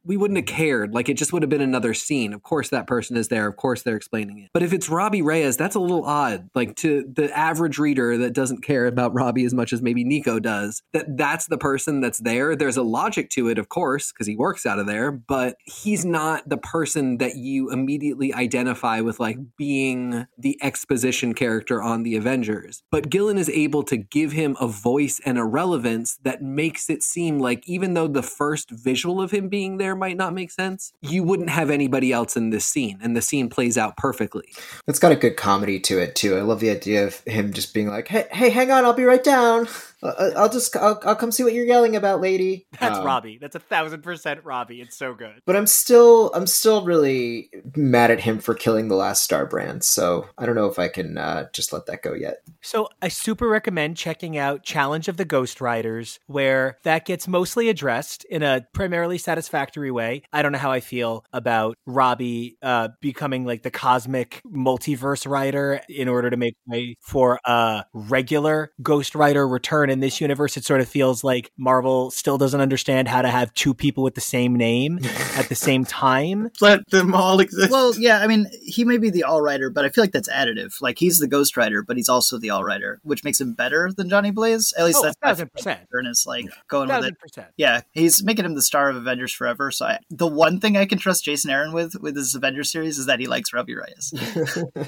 [0.03, 0.93] we wouldn't have cared.
[0.93, 2.33] Like it just would have been another scene.
[2.33, 3.47] Of course that person is there.
[3.47, 4.49] Of course they're explaining it.
[4.53, 6.49] But if it's Robbie Reyes, that's a little odd.
[6.55, 10.39] Like to the average reader that doesn't care about Robbie as much as maybe Nico
[10.39, 12.55] does, that that's the person that's there.
[12.55, 16.05] There's a logic to it, of course, because he works out of there, but he's
[16.05, 22.15] not the person that you immediately identify with like being the exposition character on the
[22.15, 22.83] Avengers.
[22.91, 27.03] But Gillen is able to give him a voice and a relevance that makes it
[27.03, 30.93] seem like even though the first visual of him being there might not make sense,
[31.01, 34.53] you wouldn't have anybody else in this scene, and the scene plays out perfectly.
[34.87, 36.37] It's got a good comedy to it too.
[36.37, 39.03] I love the idea of him just being like, "Hey, hey, hang on, I'll be
[39.03, 39.67] right down."
[40.09, 42.65] Uh, I'll just I'll, I'll come see what you're yelling about, lady.
[42.79, 43.37] That's Um, Robbie.
[43.39, 44.81] That's a thousand percent Robbie.
[44.81, 45.41] It's so good.
[45.45, 49.83] But I'm still I'm still really mad at him for killing the last Star brand.
[49.83, 52.37] So I don't know if I can uh, just let that go yet.
[52.61, 57.69] So I super recommend checking out Challenge of the Ghost Riders, where that gets mostly
[57.69, 60.23] addressed in a primarily satisfactory way.
[60.33, 65.81] I don't know how I feel about Robbie uh, becoming like the cosmic multiverse rider
[65.89, 70.57] in order to make way for a regular Ghost Rider return in this universe.
[70.57, 74.15] It sort of feels like Marvel still doesn't understand how to have two people with
[74.15, 74.99] the same name
[75.35, 76.51] at the same time.
[76.61, 77.71] Let them all exist.
[77.71, 80.29] Well, yeah, I mean, he may be the all writer, but I feel like that's
[80.29, 80.73] additive.
[80.81, 83.91] Like he's the Ghost Rider, but he's also the all writer, which makes him better
[83.95, 84.73] than Johnny Blaze.
[84.77, 85.81] At least Oh, that's a thousand percent.
[85.91, 87.19] And is like going with it.
[87.19, 87.47] Percent.
[87.57, 89.71] Yeah, he's making him the star of Avengers Forever.
[89.71, 92.97] So I, the one thing I can trust Jason Aaron with with his Avengers series
[92.97, 94.13] is that he likes Robbie Reyes.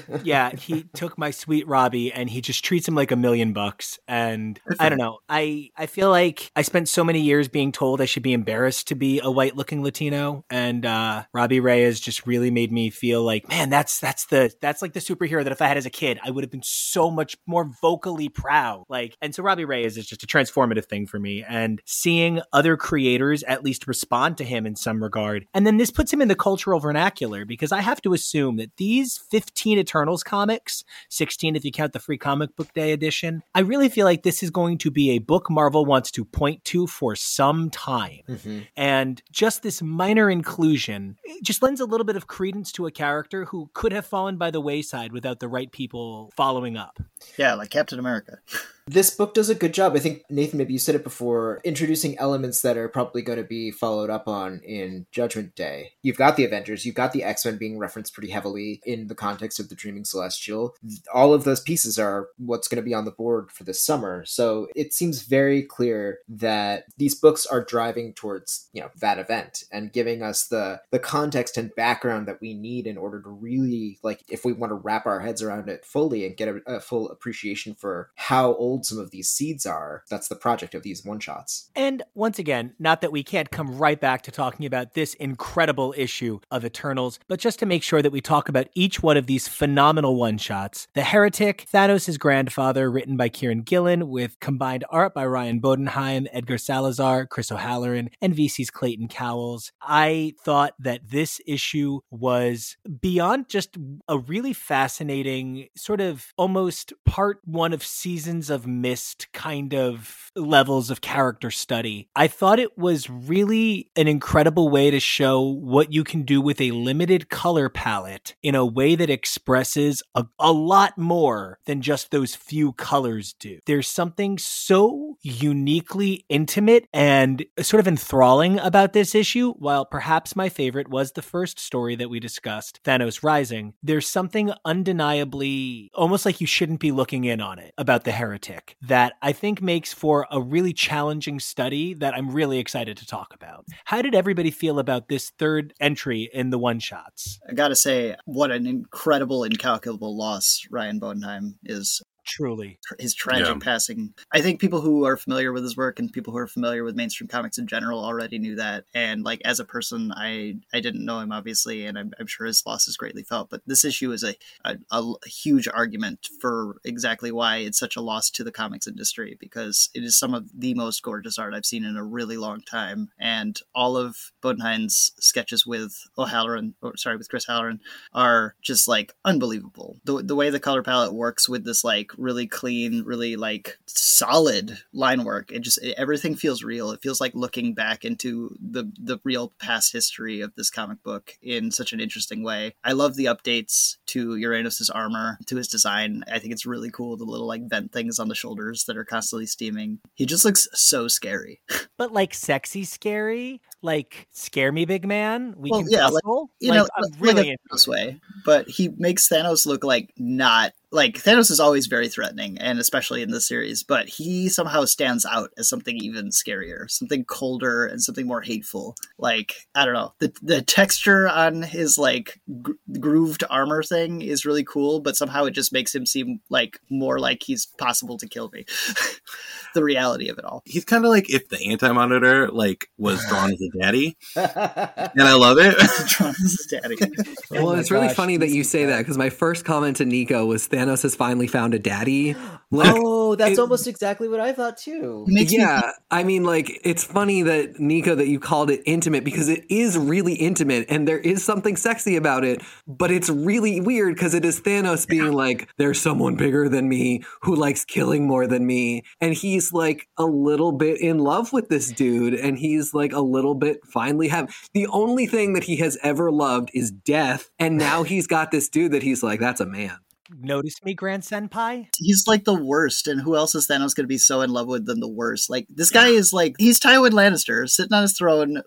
[0.22, 3.98] yeah, he took my sweet Robbie and he just treats him like a million bucks.
[4.06, 5.18] And I don't know.
[5.28, 8.88] I I feel like I spent so many years being told I should be embarrassed
[8.88, 13.22] to be a white looking Latino, and uh, Robbie Reyes just really made me feel
[13.22, 15.90] like, man, that's that's the that's like the superhero that if I had as a
[15.90, 18.84] kid, I would have been so much more vocally proud.
[18.88, 21.44] Like, and so Robbie Reyes is just a transformative thing for me.
[21.48, 25.90] And seeing other creators at least respond to him in some regard, and then this
[25.90, 30.22] puts him in the cultural vernacular because I have to assume that these 15 Eternals
[30.22, 33.42] comics 16 if you count the free comic book day edition.
[33.54, 36.64] I really feel like this is going to be a book Marvel wants to point
[36.66, 38.20] to for some time.
[38.28, 38.66] Mhm.
[38.76, 43.44] And just this minor inclusion just lends a little bit of credence to a character
[43.46, 46.98] who could have fallen by the wayside without the right people following up.
[47.36, 48.38] yeah, like Captain America.
[48.88, 49.94] This book does a good job.
[49.94, 53.44] I think Nathan, maybe you said it before, introducing elements that are probably going to
[53.44, 55.92] be followed up on in Judgment Day.
[56.02, 59.14] You've got the Avengers, you've got the X Men being referenced pretty heavily in the
[59.14, 60.74] context of the Dreaming Celestial.
[61.12, 64.24] All of those pieces are what's going to be on the board for this summer.
[64.24, 69.64] So it seems very clear that these books are driving towards you know that event
[69.70, 73.98] and giving us the the context and background that we need in order to really
[74.02, 76.80] like if we want to wrap our heads around it fully and get a, a
[76.80, 80.04] full appreciation for how old some of these seeds are.
[80.10, 81.70] That's the project of these one shots.
[81.74, 85.94] And once again, not that we can't come right back to talking about this incredible
[85.96, 89.26] issue of Eternals, but just to make sure that we talk about each one of
[89.26, 90.86] these phenomenal one shots.
[90.94, 96.58] The Heretic, Thanos' grandfather, written by Kieron Gillen, with combined art by Ryan Bodenheim, Edgar
[96.58, 99.72] Salazar, Chris O'Halloran, and VC's Clayton Cowles.
[99.82, 103.76] I thought that this issue was beyond just
[104.08, 110.90] a really fascinating, sort of almost part one of seasons of Mist kind of levels
[110.90, 112.08] of character study.
[112.14, 116.60] I thought it was really an incredible way to show what you can do with
[116.60, 122.10] a limited color palette in a way that expresses a, a lot more than just
[122.10, 123.58] those few colors do.
[123.66, 129.52] There's something so uniquely intimate and sort of enthralling about this issue.
[129.54, 134.52] While perhaps my favorite was the first story that we discussed, Thanos Rising, there's something
[134.64, 139.32] undeniably almost like you shouldn't be looking in on it about the heretic that I
[139.32, 143.64] think makes for a really challenging study that I'm really excited to talk about.
[143.84, 147.38] How did everybody feel about this third entry in the one shots?
[147.48, 152.02] I gotta say, what an incredible, incalculable loss Ryan Bodenheim is.
[152.28, 152.78] Truly.
[152.98, 153.58] His tragic Yeah.
[153.58, 154.14] passing.
[154.32, 156.94] I think people who are familiar with his work and people who are familiar with
[156.94, 158.84] mainstream comics in general already knew that.
[158.94, 162.46] And like as a person, I I didn't know him obviously, and I'm, I'm sure
[162.46, 163.48] his loss is greatly felt.
[163.48, 168.00] But this issue is a, a a huge argument for exactly why it's such a
[168.02, 171.64] loss to the comics industry because it is some of the most gorgeous art I've
[171.66, 177.16] seen in a really long time, and all of Bodenheim's sketches with O'Halloran, or sorry,
[177.16, 177.80] with Chris Halloran,
[178.12, 179.96] are just like unbelievable.
[180.04, 184.78] The the way the color palette works with this like really clean, really like solid
[184.92, 186.90] line work, it just it, everything feels real.
[186.90, 191.36] It feels like looking back into the the real past history of this comic book
[191.42, 192.74] in such an interesting way.
[192.84, 196.24] I love the updates to Uranus's armor, to his design.
[196.30, 199.04] I think it's really cool the little like vent things on the shoulders that are
[199.04, 200.00] constantly steaming.
[200.14, 201.60] He just looks so scary.
[201.96, 205.54] But like sexy scary, like scare me big man.
[205.56, 206.50] We Well, can yeah, like, tussle?
[206.60, 208.20] you Like, know, I'm like really a into Thanos way.
[208.44, 213.22] But he makes Thanos look like not like Thanos is always very threatening, and especially
[213.22, 213.82] in this series.
[213.82, 218.96] But he somehow stands out as something even scarier, something colder, and something more hateful.
[219.18, 224.46] Like I don't know, the the texture on his like gro- grooved armor thing is
[224.46, 228.28] really cool, but somehow it just makes him seem like more like he's possible to
[228.28, 228.64] kill me.
[229.74, 230.62] the reality of it all.
[230.64, 235.22] He's kind of like if the Anti Monitor like was drawn as a daddy, and
[235.22, 235.76] I love it.
[236.08, 236.96] Drawn as his daddy.
[237.00, 237.06] Oh
[237.50, 238.92] well, Oh my it's really gosh, funny that you say bad.
[238.94, 242.34] that because my first comment to Nico was Thanos has finally found a daddy.
[242.70, 245.24] Like, oh, that's it- almost exactly what I thought too.
[245.28, 249.24] It me yeah, I mean, like it's funny that Nico that you called it intimate
[249.24, 253.80] because it is really intimate and there is something sexy about it, but it's really
[253.80, 258.26] weird because it is Thanos being like, "There's someone bigger than me who likes killing
[258.26, 262.58] more than me," and he's like a little bit in love with this dude, and
[262.58, 266.70] he's like a little bit finally have the only thing that he has ever loved
[266.74, 269.98] is death, and now he's got this dude that he's like, "That's a man."
[270.36, 271.88] Notice me, Grand Senpai?
[271.96, 274.66] he's like the worst, and who else is Thanos going to be so in love
[274.66, 275.48] with than the worst?
[275.48, 278.62] Like this guy is like he's Tywin Lannister sitting on his throne,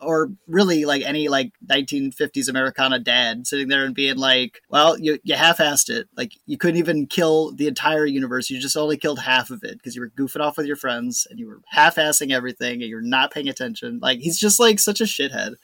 [0.00, 5.18] or really like any like 1950s Americana dad sitting there and being like, "Well, you
[5.24, 6.08] you half-assed it.
[6.16, 8.50] Like you couldn't even kill the entire universe.
[8.50, 11.26] You just only killed half of it because you were goofing off with your friends
[11.30, 14.00] and you were half-assing everything and you're not paying attention.
[14.02, 15.54] Like he's just like such a shithead."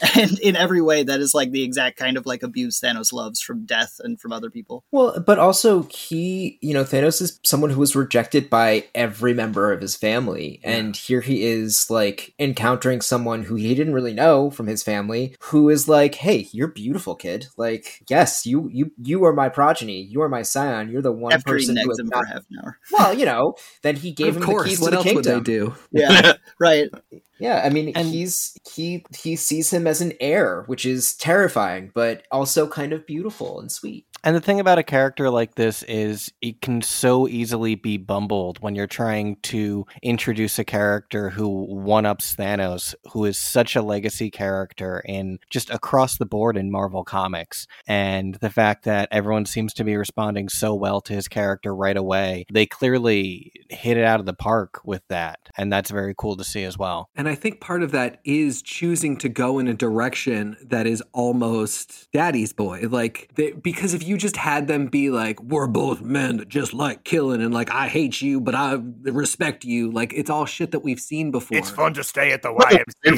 [0.16, 3.40] And in every way, that is like the exact kind of like abuse Thanos loves
[3.40, 4.84] from death and from other people.
[4.90, 9.72] Well, but also he, you know, Thanos is someone who was rejected by every member
[9.72, 14.50] of his family, and here he is like encountering someone who he didn't really know
[14.50, 17.46] from his family, who is like, "Hey, you're beautiful, kid.
[17.56, 20.02] Like, yes, you you you are my progeny.
[20.02, 20.90] You are my scion.
[20.90, 22.78] You're the one After person who has him not." for half an hour.
[22.90, 25.14] Well, you know, then he gave of him course, the keys what to the else
[25.14, 25.74] would they do?
[25.92, 26.90] Yeah, right.
[27.38, 31.90] Yeah, I mean, And- he's he he sees him as an heir, which is terrifying,
[31.94, 34.06] but also kind of beautiful and sweet.
[34.24, 38.58] And the thing about a character like this is it can so easily be bumbled
[38.60, 43.82] when you're trying to introduce a character who one ups Thanos, who is such a
[43.82, 47.66] legacy character in just across the board in Marvel Comics.
[47.88, 51.96] And the fact that everyone seems to be responding so well to his character right
[51.96, 55.40] away, they clearly hit it out of the park with that.
[55.58, 57.08] And that's very cool to see as well.
[57.22, 61.04] And I think part of that is choosing to go in a direction that is
[61.12, 62.88] almost daddy's boy.
[62.90, 66.74] Like, they, because if you just had them be like, we're both men that just
[66.74, 70.72] like killing and like, I hate you, but I respect you, like, it's all shit
[70.72, 71.58] that we've seen before.
[71.58, 73.16] It's fun to stay at the YMCA.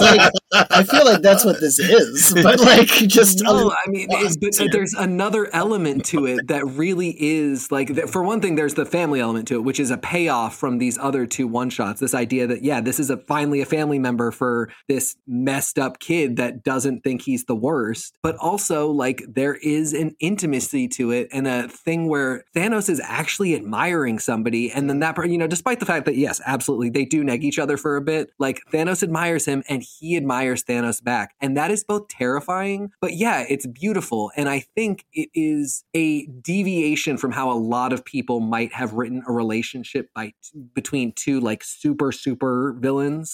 [0.00, 0.32] Like,
[0.72, 4.72] I feel like that's what this is, but like just No, I mean, it, but
[4.72, 8.86] there's another element to it that really is like, that- for one thing, there's the
[8.86, 12.00] family element to it, which is a payoff from these other two one shots.
[12.00, 15.98] This idea that, yeah, this is a finally a family member for this messed up
[15.98, 18.16] kid that doesn't think he's the worst.
[18.22, 22.98] But also, like, there is an intimacy to it and a thing where Thanos is
[23.04, 24.72] actually admiring somebody.
[24.72, 27.58] And then that, you know, despite the fact that, yes, absolutely, they do neg each
[27.58, 31.34] other for a bit, like, Thanos admires him and he admires Thanos back.
[31.38, 34.32] And that is both terrifying, but yeah, it's beautiful.
[34.34, 38.94] And I think it is a deviation from how a lot of people might have
[38.94, 40.32] written a relationship by
[40.74, 43.25] between two like super super villains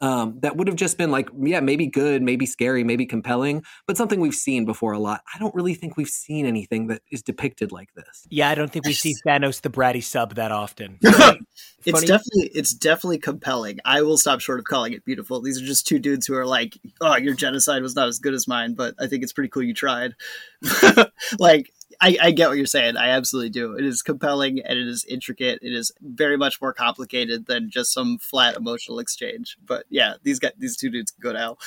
[0.00, 3.96] um, that would have just been like yeah maybe good maybe scary maybe compelling but
[3.96, 7.22] something we've seen before a lot i don't really think we've seen anything that is
[7.22, 10.98] depicted like this Yeah, I don't think we see Thanos the bratty sub that often.
[11.02, 13.78] it's Funny- definitely it's definitely compelling.
[13.84, 15.40] I will stop short of calling it beautiful.
[15.40, 18.34] These are just two dudes who are like, "Oh, your genocide was not as good
[18.34, 20.14] as mine, but I think it's pretty cool you tried."
[21.38, 21.72] like,
[22.02, 22.96] I, I get what you're saying.
[22.96, 23.76] I absolutely do.
[23.76, 25.60] It is compelling and it is intricate.
[25.62, 29.56] It is very much more complicated than just some flat emotional exchange.
[29.64, 31.58] But yeah, these guys, these two dudes can go now.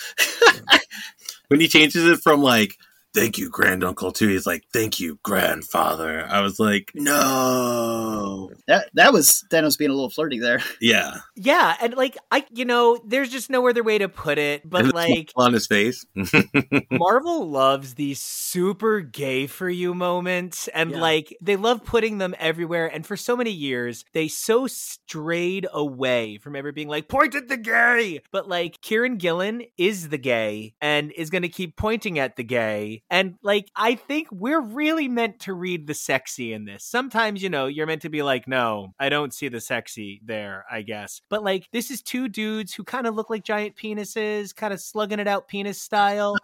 [1.48, 2.76] when he changes it from like
[3.16, 4.28] thank you granduncle too.
[4.28, 9.94] he's like thank you grandfather i was like no That that was Thanos being a
[9.94, 10.60] little flirty there.
[10.82, 14.68] yeah Yeah, and like I, you know, there's just no other way to put it,
[14.68, 16.06] but And like on his face
[16.92, 21.02] Marvel loves these super gay for you moments and Yeah.
[21.02, 26.38] like they love putting them everywhere and for so many years they so strayed away
[26.38, 30.74] from ever being like point at the gay but like Kieron Gillen is the gay
[30.82, 35.08] and is going to keep pointing at the gay and like I think we're really
[35.08, 38.48] meant to read the sexy in this sometimes you know you're meant to be like
[38.48, 42.74] no I don't see the sexy there I guess but like this is two dudes
[42.74, 46.36] who kind of look like giant penises kind of slugging it out penis style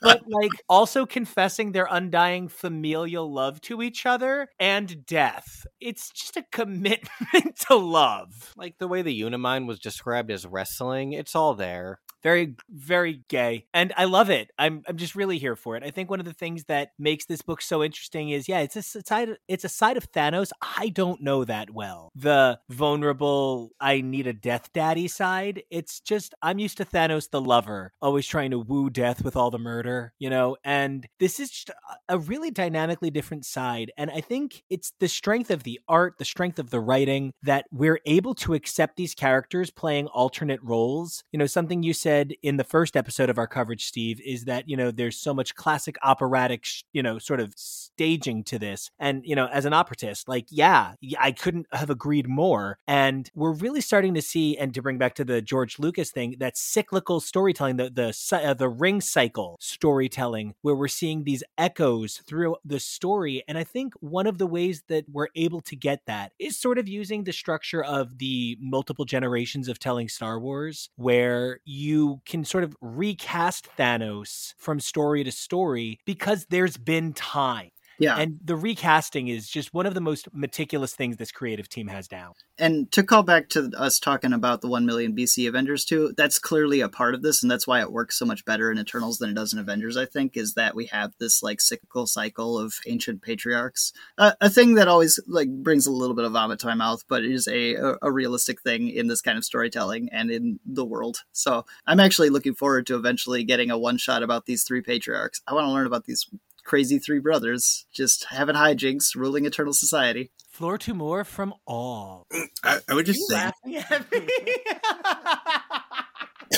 [0.00, 5.66] but like also confessing their undying familial love to each other and death.
[5.80, 8.52] It's just a commitment to love.
[8.56, 12.00] Like the way the Unimind was described as wrestling, it's all there.
[12.24, 13.66] Very, very gay.
[13.74, 14.50] And I love it.
[14.58, 15.84] I'm I'm just really here for it.
[15.84, 18.76] I think one of the things that makes this book so interesting is yeah, it's
[18.76, 22.10] a side it's a side of Thanos I don't know that well.
[22.14, 25.64] The vulnerable I need a death daddy side.
[25.70, 29.50] It's just I'm used to Thanos the lover, always trying to woo death with all
[29.50, 31.66] the murder, you know, and this is
[32.08, 33.92] a really dynamically different side.
[33.98, 37.66] And I think it's the strength of the art, the strength of the writing that
[37.70, 41.22] we're able to accept these characters playing alternate roles.
[41.30, 44.44] You know, something you said said in the first episode of our coverage, Steve, is
[44.44, 48.58] that, you know, there's so much classic operatic, sh- you know, sort of staging to
[48.58, 48.90] this.
[48.98, 52.78] And, you know, as an operatist, like, yeah, I couldn't have agreed more.
[52.86, 56.36] And we're really starting to see, and to bring back to the George Lucas thing,
[56.38, 62.18] that cyclical storytelling, the the uh, the ring cycle storytelling, where we're seeing these echoes
[62.26, 63.42] through the story.
[63.48, 66.78] And I think one of the ways that we're able to get that is sort
[66.78, 72.44] of using the structure of the multiple generations of telling Star Wars, where you can
[72.44, 77.70] sort of recast Thanos from story to story because there's been time.
[77.98, 78.16] Yeah.
[78.16, 82.08] And the recasting is just one of the most meticulous things this creative team has
[82.08, 82.34] down.
[82.58, 86.38] and to call back to us talking about the 1 million BC Avengers too, that's
[86.38, 89.18] clearly a part of this, and that's why it works so much better in Eternals
[89.18, 92.58] than it does in Avengers, I think, is that we have this like cyclical cycle
[92.58, 93.92] of ancient patriarchs.
[94.18, 97.04] Uh, a thing that always like brings a little bit of vomit to my mouth,
[97.08, 100.60] but it is a, a, a realistic thing in this kind of storytelling and in
[100.64, 101.18] the world.
[101.32, 105.40] So I'm actually looking forward to eventually getting a one shot about these three patriarchs.
[105.46, 106.28] I want to learn about these
[106.64, 110.30] crazy three brothers just having hijinks, ruling eternal society.
[110.50, 112.26] Floor to more from all.
[112.62, 114.28] I, I would just You say laughing at me?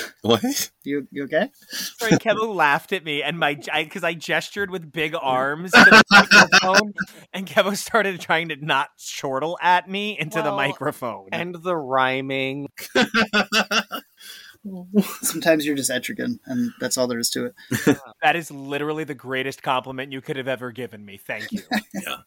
[0.22, 0.70] what?
[0.84, 1.50] You you okay?
[1.70, 6.02] Sorry, Kevin laughed at me, and my because I, gestured with big arms to the
[6.10, 6.92] microphone,
[7.32, 11.28] and Kevo started trying to not chortle at me into the microphone.
[11.32, 12.68] and the rhyming.
[15.22, 17.98] Sometimes you're just etrigan, and that's all there is to it.
[18.22, 21.16] that is literally the greatest compliment you could have ever given me.
[21.16, 21.62] Thank you.
[21.94, 22.18] yeah.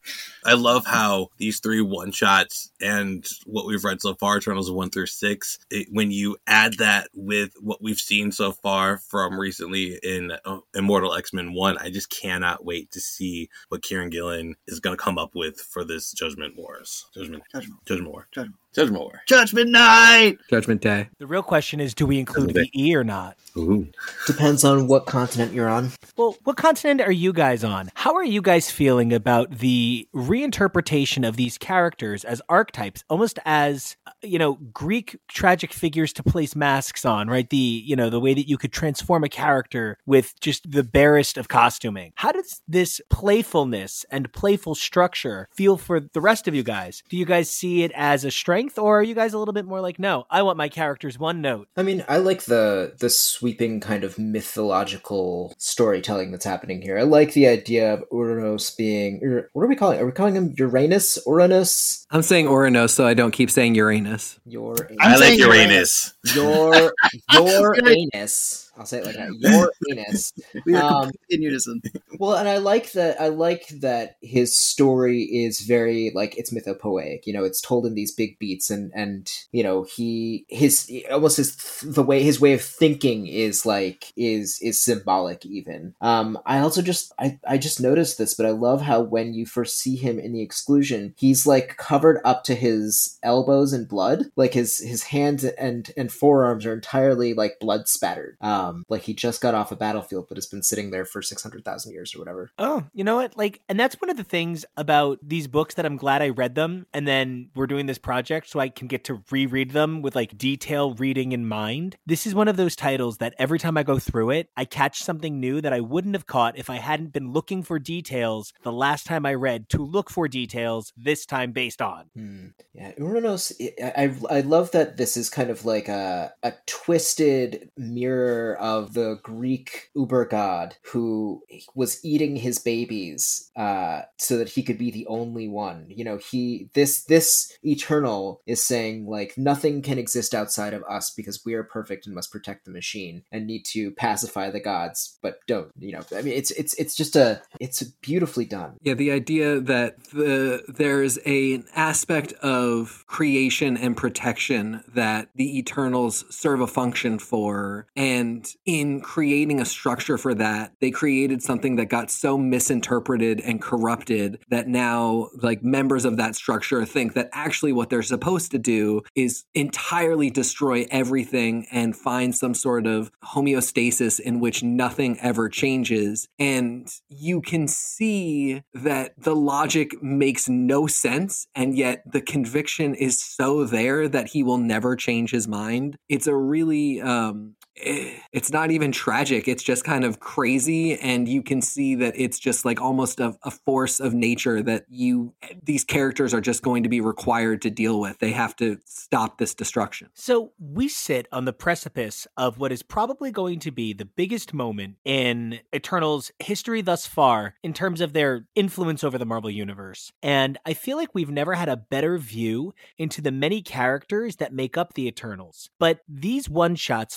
[0.46, 4.90] I love how these three one shots and what we've read so far, Eternals 1
[4.90, 10.00] through 6, it, when you add that with what we've seen so far from recently
[10.04, 14.56] in uh, Immortal X Men 1, I just cannot wait to see what Kieron Gillen
[14.68, 17.06] is going to come up with for this Judgment Wars.
[17.14, 17.86] Judgment, Judgment.
[17.86, 18.28] Judgment War.
[18.32, 18.56] Judgment.
[18.74, 19.22] Judgment War.
[19.28, 20.38] Judgment Night.
[20.50, 21.10] Judgment Day.
[21.18, 23.36] The real question is, do we include the E or not?
[23.58, 23.88] Ooh.
[24.28, 25.92] Depends on what continent you're on.
[26.16, 27.90] Well, what continent are you guys on?
[27.96, 33.98] How are you guys feeling about the reinterpretation of these characters as archetypes, almost as
[34.22, 37.50] you know, Greek tragic figures to place masks on, right?
[37.50, 41.38] The you know, the way that you could transform a character with just the barest
[41.38, 42.14] of costuming.
[42.16, 47.04] How does this playfulness and playful structure feel for the rest of you guys?
[47.10, 49.66] Do you guys see it as a strength, or are you guys a little bit
[49.66, 51.68] more like, no, I want my characters one note?
[51.78, 56.98] I mean, I like the the sweeping kind of mythological storytelling that's happening here.
[56.98, 60.00] I like the idea of Uranus being er, what are we calling?
[60.00, 61.18] Are we calling him Uranus?
[61.26, 62.06] Uranus?
[62.12, 64.09] I'm saying Uranus, so I don't keep saying Uranus.
[64.46, 66.14] Your I like saying Uranus.
[66.36, 66.94] your
[67.34, 68.66] your anus.
[68.78, 69.30] I'll say it like that.
[69.38, 70.32] Your anus.
[70.66, 71.82] We are Um, in unison.
[72.18, 73.20] Well, and I like that.
[73.20, 77.26] I like that his story is very like it's mythopoetic.
[77.26, 81.36] You know, it's told in these big beats, and and you know he his almost
[81.38, 85.46] his the way his way of thinking is like is is symbolic.
[85.46, 89.34] Even um, I also just I I just noticed this, but I love how when
[89.34, 93.86] you first see him in the exclusion, he's like covered up to his elbows in
[93.86, 93.99] blood,
[94.36, 98.38] like his his hands and and forearms are entirely like blood spattered.
[98.42, 101.44] Um, like he just got off a battlefield, but has been sitting there for six
[101.44, 102.52] hundred thousand years or whatever.
[102.58, 103.38] Oh, you know what?
[103.38, 106.56] Like, and that's one of the things about these books that I'm glad I read
[106.56, 106.86] them.
[106.94, 110.38] And then we're doing this project so I can get to reread them with like
[110.38, 111.98] detail reading in mind.
[112.06, 115.04] This is one of those titles that every time I go through it, I catch
[115.04, 118.72] something new that I wouldn't have caught if I hadn't been looking for details the
[118.72, 122.06] last time I read to look for details this time based on.
[122.16, 122.48] Hmm.
[122.74, 123.54] Yeah, Uranus.
[123.82, 128.94] I, I I love that this is kind of like a a twisted mirror of
[128.94, 131.44] the Greek uber god who
[131.76, 135.88] was eating his babies, uh, so that he could be the only one.
[135.90, 141.12] You know, he this this eternal is saying like nothing can exist outside of us
[141.12, 145.18] because we are perfect and must protect the machine and need to pacify the gods,
[145.22, 145.72] but don't.
[145.78, 148.78] You know, I mean, it's it's it's just a it's beautifully done.
[148.82, 155.58] Yeah, the idea that the there's a, an aspect of creation and protection that the
[155.58, 161.76] Eternals serve a function for, and in creating a structure for that, they created something
[161.78, 167.30] that got so misinterpreted and corrupted that now, like members of that structure, think that
[167.34, 173.12] actually what they're supposed to do is entirely destroy everything and find some sort of
[173.24, 176.28] homeostasis in which nothing ever changes.
[176.38, 183.20] And you can see that the logic makes no sense, and yet the conviction is
[183.20, 185.98] so there that he will never change his mind.
[186.10, 189.48] It's a really, um, it's not even tragic.
[189.48, 191.00] It's just kind of crazy.
[191.00, 194.86] And you can see that it's just like almost a, a force of nature that
[194.90, 198.20] you, these characters are just going to be required to deal with.
[198.20, 200.10] They have to stop this destruction.
[200.14, 204.54] So we sit on the precipice of what is probably going to be the biggest
[204.54, 210.12] moment in Eternals history thus far in terms of their influence over the Marvel Universe.
[210.22, 214.54] And I feel like we've never had a better view into the many characters that
[214.54, 215.70] make up the Eternals.
[215.80, 217.16] But these one shots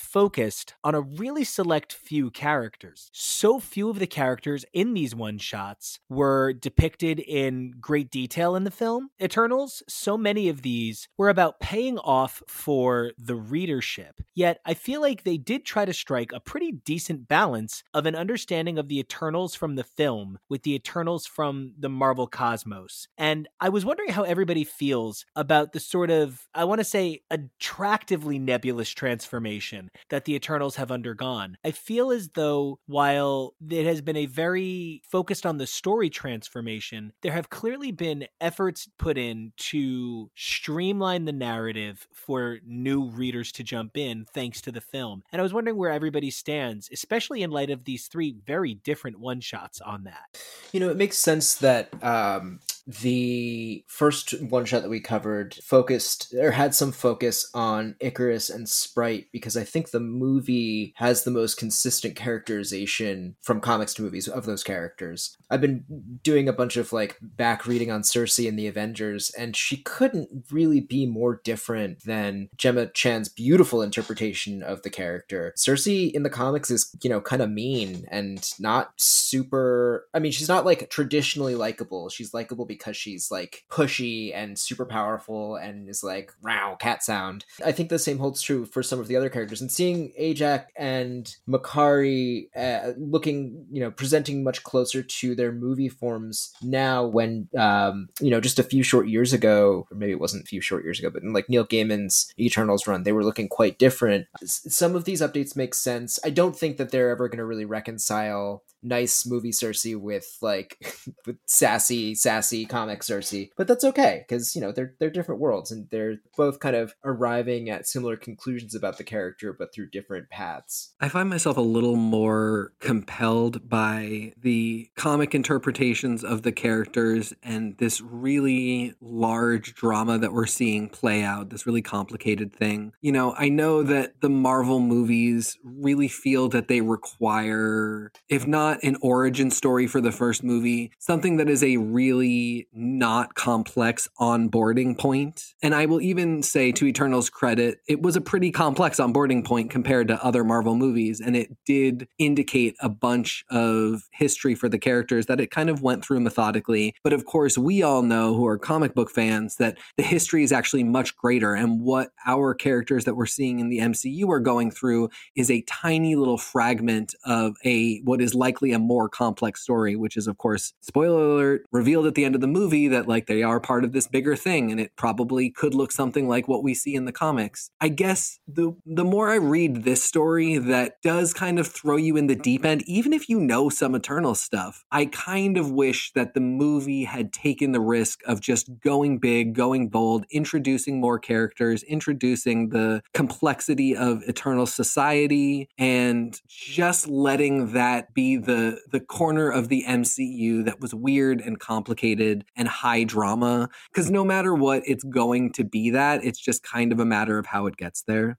[0.53, 3.11] focused on a really select few characters.
[3.13, 8.65] So few of the characters in these one shots were depicted in great detail in
[8.65, 9.83] the film Eternals.
[9.89, 14.21] So many of these were about paying off for the readership.
[14.35, 18.15] Yet I feel like they did try to strike a pretty decent balance of an
[18.15, 23.09] understanding of the Eternals from the film with the Eternals from the Marvel cosmos.
[23.17, 27.23] And I was wondering how everybody feels about the sort of, I want to say,
[27.31, 31.57] attractively nebulous transformation that the Eternals have undergone.
[31.65, 37.13] I feel as though while it has been a very focused on the story transformation,
[37.23, 43.63] there have clearly been efforts put in to streamline the narrative for new readers to
[43.63, 45.23] jump in thanks to the film.
[45.31, 49.21] And I was wondering where everybody stands, especially in light of these three very different
[49.21, 50.43] one shots on that.
[50.73, 56.35] You know, it makes sense that um, the first one shot that we covered focused
[56.35, 61.31] or had some focus on Ikaris and Sprite because I think the movie has the
[61.31, 65.37] most consistent characterization from comics to movies of those characters.
[65.51, 65.85] I've been
[66.23, 70.47] doing a bunch of like back reading on Cersei and the Avengers, and she couldn't
[70.51, 75.53] really be more different than Gemma Chan's beautiful interpretation of the character.
[75.57, 80.07] Cersei in the comics is, you know, kind of mean and not super.
[80.15, 82.09] I mean, she's not like traditionally likable.
[82.09, 87.45] She's likable because she's like pushy and super powerful and is like wow cat sound.
[87.65, 89.61] I think the same holds true for some of the other characters.
[89.61, 95.89] And seeing Ajak and Makkari uh, looking, you know, presenting much closer to their movie
[95.89, 100.21] forms now, when um, you know, just a few short years ago, or maybe it
[100.21, 103.25] wasn't a few short years ago, but in like Neil Gaiman's Eternals run, they were
[103.25, 104.27] looking quite different.
[104.45, 106.19] Some of these updates make sense.
[106.25, 110.79] I don't think that they're ever going to really reconcile nice movie Cersei with like
[111.27, 113.51] with sassy, sassy comic Cersei.
[113.57, 116.95] But that's okay because you know they're they're different worlds and they're both kind of
[117.05, 120.95] arriving at similar conclusions about the character, but through different paths.
[121.01, 127.77] I find myself a little more compelled by the comic interpretations of the characters and
[127.79, 132.93] this really large drama that we're seeing play out, this really complicated thing.
[133.01, 138.72] You know, I know that the Marvel movies really feel that they require, if not
[138.83, 144.99] an origin story for the first movie, something that is a really not complex onboarding
[144.99, 145.55] point.
[145.63, 149.71] And I will even say, to Eternal's credit, it was a pretty complex onboarding point
[149.71, 151.21] compared to other Marvel movies.
[151.21, 155.83] And it did indicate a bunch of history for the characters that it kind of
[155.83, 156.95] went through methodically.
[157.03, 160.53] But of course, we all know who are comic book fans that the history is
[160.53, 161.55] actually much greater.
[161.55, 165.63] And what our characters that we're seeing in the MCU are going through is a
[165.63, 170.39] tiny little fragment of a what is likely a more complex story, which is, of
[170.39, 173.83] course, spoiler alert, revealed at the end of the movie that like they are part
[173.83, 177.07] of this bigger thing and it probably could look something like what we see in
[177.07, 177.71] the comics.
[177.81, 182.17] I guess the the more I read this story that does kind of throw you
[182.17, 186.13] in the deep end, even if you know some Eternal stuff, I kind of wish
[186.13, 191.19] that the movie had taken the risk of just going big, going bold, introducing more
[191.19, 198.52] characters, introducing the complexity of Eternal society, and just letting that be the
[198.91, 203.69] the corner of the MCU that was weird and complicated and high drama.
[203.93, 206.25] Because no matter what, it's going to be that.
[206.25, 208.39] It's just kind of a matter of how it gets there.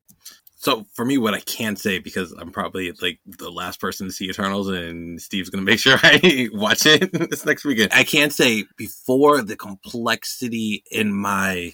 [0.64, 4.14] So for me, what I can say because I'm probably like the last person to
[4.14, 7.92] see Eternals, and Steve's gonna make sure I watch it this next weekend.
[7.92, 11.74] I can't say before the complexity in my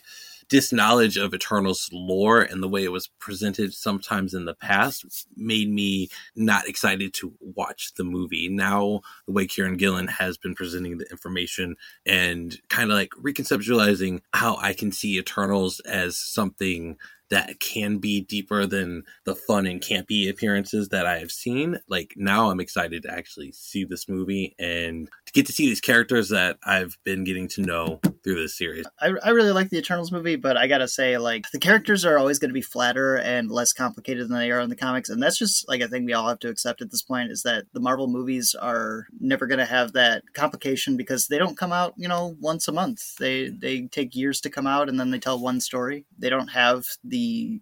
[0.50, 5.70] disknowledge of Eternals lore and the way it was presented sometimes in the past made
[5.70, 8.50] me not excited to watch the movie.
[8.50, 11.76] Now, the way Kieron Gillen has been presenting the information
[12.06, 16.98] and kind of like reconceptualizing how I can see Eternals as something
[17.30, 21.80] that can be deeper than the fun and campy appearances that I have seen.
[21.88, 25.82] Like now I'm excited to actually see this movie and to get to see these
[25.82, 28.86] characters that I've been getting to know through this series.
[29.00, 32.18] I, I really like the Eternals movie, but I gotta say, like, the characters are
[32.18, 35.10] always to be flatter and less complicated than they are in the comics.
[35.10, 37.44] And that's just like a thing we all have to accept at this point is
[37.44, 41.94] that the Marvel movies are never to have that complication because they don't come out,
[41.98, 43.16] you know, once a month.
[43.18, 46.06] They, they take years to come out and then they tell one story.
[46.18, 47.19] They don't have the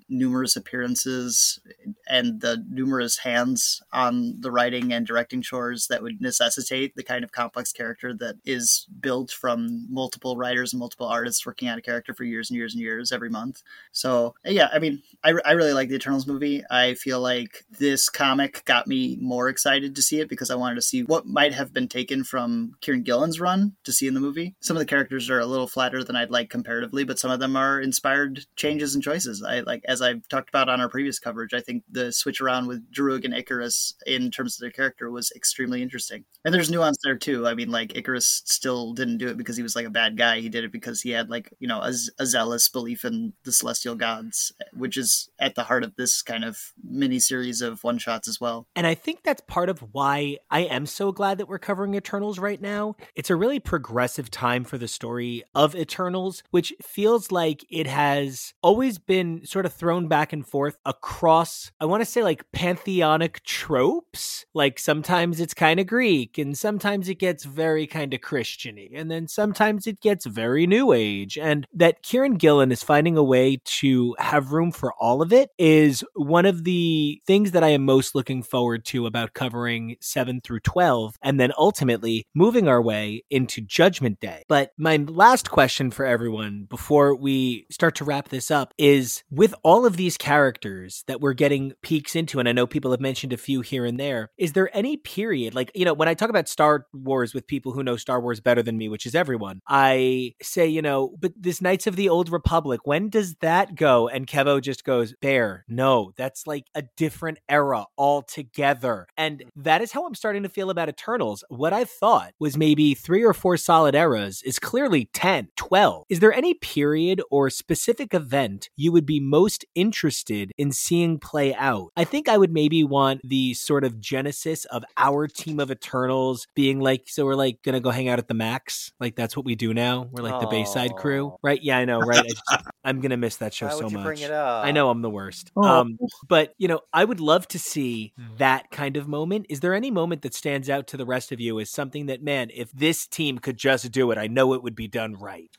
[0.09, 1.59] numerous appearances
[2.07, 7.23] and the numerous hands on the writing and directing chores that would necessitate the kind
[7.23, 11.81] of complex character that is built from multiple writers and multiple artists working on a
[11.81, 13.61] character for years and years and years every month.
[13.91, 16.63] So, yeah, I mean, I, I really like the Eternals movie.
[16.69, 20.75] I feel like this comic got me more excited to see it because I wanted
[20.75, 24.19] to see what might have been taken from Kieron Gillen's run to see in the
[24.19, 24.55] movie.
[24.59, 27.39] Some of the characters are a little flatter than I'd like comparatively, but some of
[27.39, 29.43] them are inspired changes and choices.
[29.47, 32.67] I like, as I've talked about on our previous coverage, I think the switch around
[32.67, 36.25] with Druig and Ikaris in terms of their character was extremely interesting.
[36.45, 37.47] And there's nuance there too.
[37.47, 40.39] I mean, like Ikaris still didn't do it because he was like a bad guy.
[40.39, 43.51] He did it because he had like, you know, a, a zealous belief in the
[43.51, 47.97] celestial gods, which is at the heart of this kind of mini series of one
[47.97, 48.67] shots as well.
[48.75, 52.39] And I think that's part of why I am so glad that we're covering Eternals
[52.39, 52.95] right now.
[53.15, 58.53] It's a really progressive time for the story of Eternals, which feels like it has
[58.61, 63.43] always been sort of thrown back and forth across, I want to say like pantheonic
[63.43, 64.45] tropes.
[64.53, 69.09] Like sometimes it's kind of Greek and sometimes it gets very kind of Christiany and
[69.11, 71.37] then sometimes it gets very new age.
[71.37, 75.49] And that Kieron Gillen is finding a way to have room for all of it
[75.57, 80.41] is one of the things that I am most looking forward to about covering 7
[80.41, 84.43] through 12 and then ultimately moving our way into Judgment Day.
[84.47, 89.53] But my last question for everyone before we start to wrap this up is with
[89.63, 93.33] all of these characters that we're getting peeks into, and I know people have mentioned
[93.33, 96.29] a few here and there, is there any period, like, you know, when I talk
[96.29, 99.61] about Star Wars with people who know Star Wars better than me, which is everyone,
[99.67, 104.07] I say, you know, but this Knights of the Old Republic, when does that go?
[104.07, 109.07] And Kevo just goes, Bear, no, that's like a different era altogether.
[109.17, 111.43] And that is how I'm starting to feel about Eternals.
[111.49, 116.05] What I thought was maybe three or four solid eras is clearly 10, 12.
[116.09, 121.55] Is there any period or specific event you would be most interested in seeing play
[121.55, 121.91] out?
[121.97, 126.45] I think I would maybe want the sort of genesis of our team of Eternals
[126.53, 128.91] being like, so we're like gonna go hang out at the Max.
[128.99, 130.07] Like that's what we do now.
[130.11, 131.59] We're like the Bayside crew, right?
[131.61, 132.19] Yeah, I know, right?
[132.19, 132.43] I just,
[132.83, 134.05] I'm gonna miss that show Why so would you much.
[134.05, 134.63] bring it up?
[134.63, 135.51] I know I'm the worst.
[135.55, 135.63] Oh.
[135.63, 135.97] Um,
[136.27, 139.47] but you know, I would love to see that kind of moment.
[139.49, 142.21] Is there any moment that stands out to the rest of you as something that,
[142.21, 145.49] man, if this team could just do it, I know it would be done right.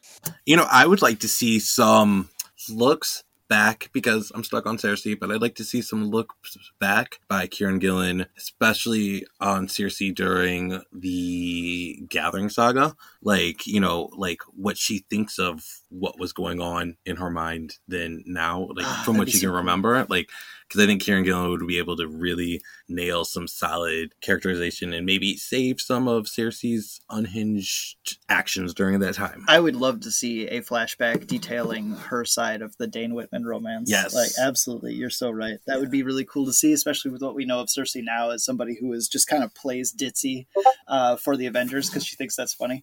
[0.45, 2.29] You know, I would like to see some
[2.69, 7.21] looks back because I'm stuck on Cersei, but I'd like to see some looks back
[7.29, 12.95] by Kieron Gillen, especially on Cersei during the Gathering Saga.
[13.23, 17.79] Like, you know, like what she thinks of what was going on in her mind
[17.89, 19.59] then now, like Ah, from what she so can cool.
[19.59, 20.07] remember.
[20.09, 20.31] Like,
[20.69, 25.07] because I think Kieron Gillen would be able to really nail some solid characterization and
[25.07, 29.45] maybe save some of Cersei's unhinged actions during that time.
[29.49, 33.91] I would love to see a flashback detailing her side of the Dane Whitman romance.
[33.91, 34.15] Yes.
[34.15, 34.93] Like, absolutely.
[34.93, 35.59] You're so right.
[35.67, 38.31] That would be really cool to see, especially with what we know of Cersei now
[38.31, 40.47] as somebody who is just kind of plays ditzy
[40.87, 42.83] uh, for the Avengers because she thinks that's funny.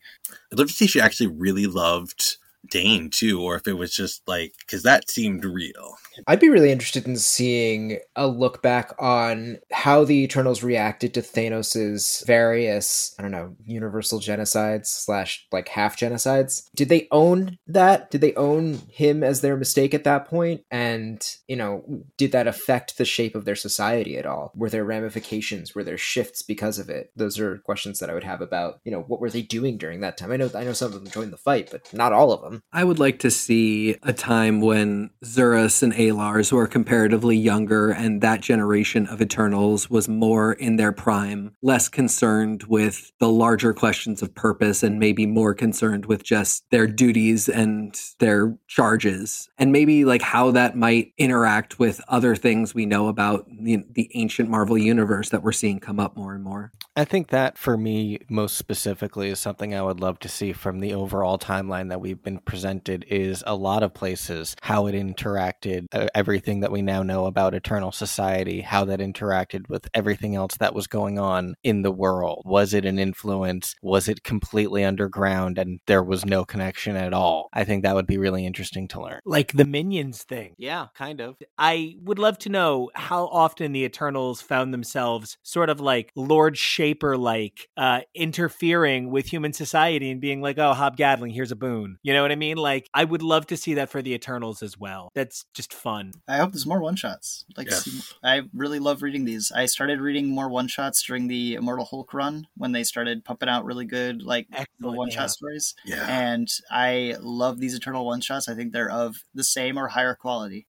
[0.51, 2.37] I'd love to see if she actually really loved
[2.69, 5.97] Dane too, or if it was just like because that seemed real.
[6.27, 11.21] I'd be really interested in seeing a look back on how the Eternals reacted to
[11.21, 16.69] Thanos's various, I don't know, universal genocides slash like half genocides.
[16.75, 18.11] Did they own that?
[18.11, 20.63] Did they own him as their mistake at that point?
[20.71, 21.83] And, you know,
[22.17, 24.51] did that affect the shape of their society at all?
[24.55, 25.75] Were there ramifications?
[25.75, 27.11] Were there shifts because of it?
[27.15, 30.01] Those are questions that I would have about, you know, what were they doing during
[30.01, 30.31] that time?
[30.31, 32.54] I know I know some of them joined the fight, but not all of them.
[32.71, 38.21] I would like to see a time when Zuras and Alars were comparatively younger and
[38.21, 44.21] that generation of Eternals was more in their prime, less concerned with the larger questions
[44.21, 49.49] of purpose and maybe more concerned with just their duties and their charges.
[49.57, 54.09] And maybe like how that might interact with other things we know about the, the
[54.13, 56.71] ancient Marvel universe that we're seeing come up more and more.
[56.97, 60.79] I think that for me, most specifically, is something I would love to see from
[60.79, 63.05] the overall timeline that we've been presented.
[63.09, 67.53] Is a lot of places how it interacted, uh, everything that we now know about
[67.53, 72.43] Eternal Society, how that interacted with everything else that was going on in the world.
[72.45, 73.75] Was it an influence?
[73.81, 77.49] Was it completely underground and there was no connection at all?
[77.53, 79.19] I think that would be really interesting to learn.
[79.25, 80.55] Like the Minions thing.
[80.57, 81.37] Yeah, kind of.
[81.57, 86.57] I would love to know how often the Eternals found themselves sort of like Lord
[86.57, 91.55] Shaper like uh interfering with human society and being like, oh, Hob Gadling, here's a
[91.55, 91.97] boon.
[92.03, 92.57] You know what I mean?
[92.57, 95.11] Like, I would love to see that for the Eternals as well.
[95.15, 96.13] That's just fun.
[96.27, 97.45] I hope there's more one shots.
[97.57, 98.13] Like, Yes.
[98.23, 99.51] I really love reading these.
[99.51, 103.49] I started reading more one shots during the Immortal Hulk run when they started pumping
[103.49, 104.47] out really good, like,
[104.79, 105.27] the one shot yeah.
[105.27, 105.75] stories.
[105.85, 106.05] Yeah.
[106.07, 108.47] And I love these Eternal one shots.
[108.47, 110.67] I think they're of the same or higher quality.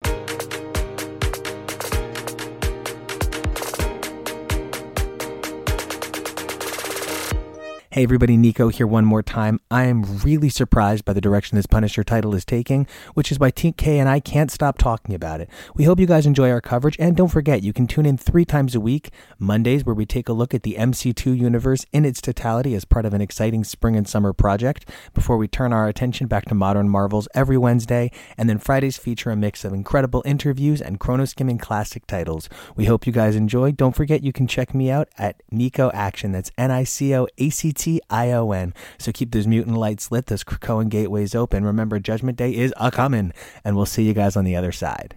[7.97, 9.59] Hey everybody, Nico here one more time.
[9.71, 13.51] I am really surprised by the direction this Punisher title is taking, which is why
[13.51, 15.49] TK and I can't stop talking about it.
[15.75, 18.45] We hope you guys enjoy our coverage, and don't forget, you can tune in three
[18.45, 22.21] times a week Mondays, where we take a look at the MC2 universe in its
[22.21, 26.27] totality as part of an exciting spring and summer project, before we turn our attention
[26.27, 30.83] back to modern Marvels every Wednesday, and then Fridays feature a mix of incredible interviews
[30.83, 32.51] and chrono skimming classic titles.
[32.77, 33.73] We hope you guys enjoy.
[33.73, 36.33] Don't forget, you can check me out at Nico Action.
[36.33, 38.75] That's N I C O A C T I O N.
[38.99, 41.65] So keep those mutant lights lit, those Krakoan gateways open.
[41.65, 43.33] Remember, Judgment Day is a coming,
[43.65, 45.15] and we'll see you guys on the other side.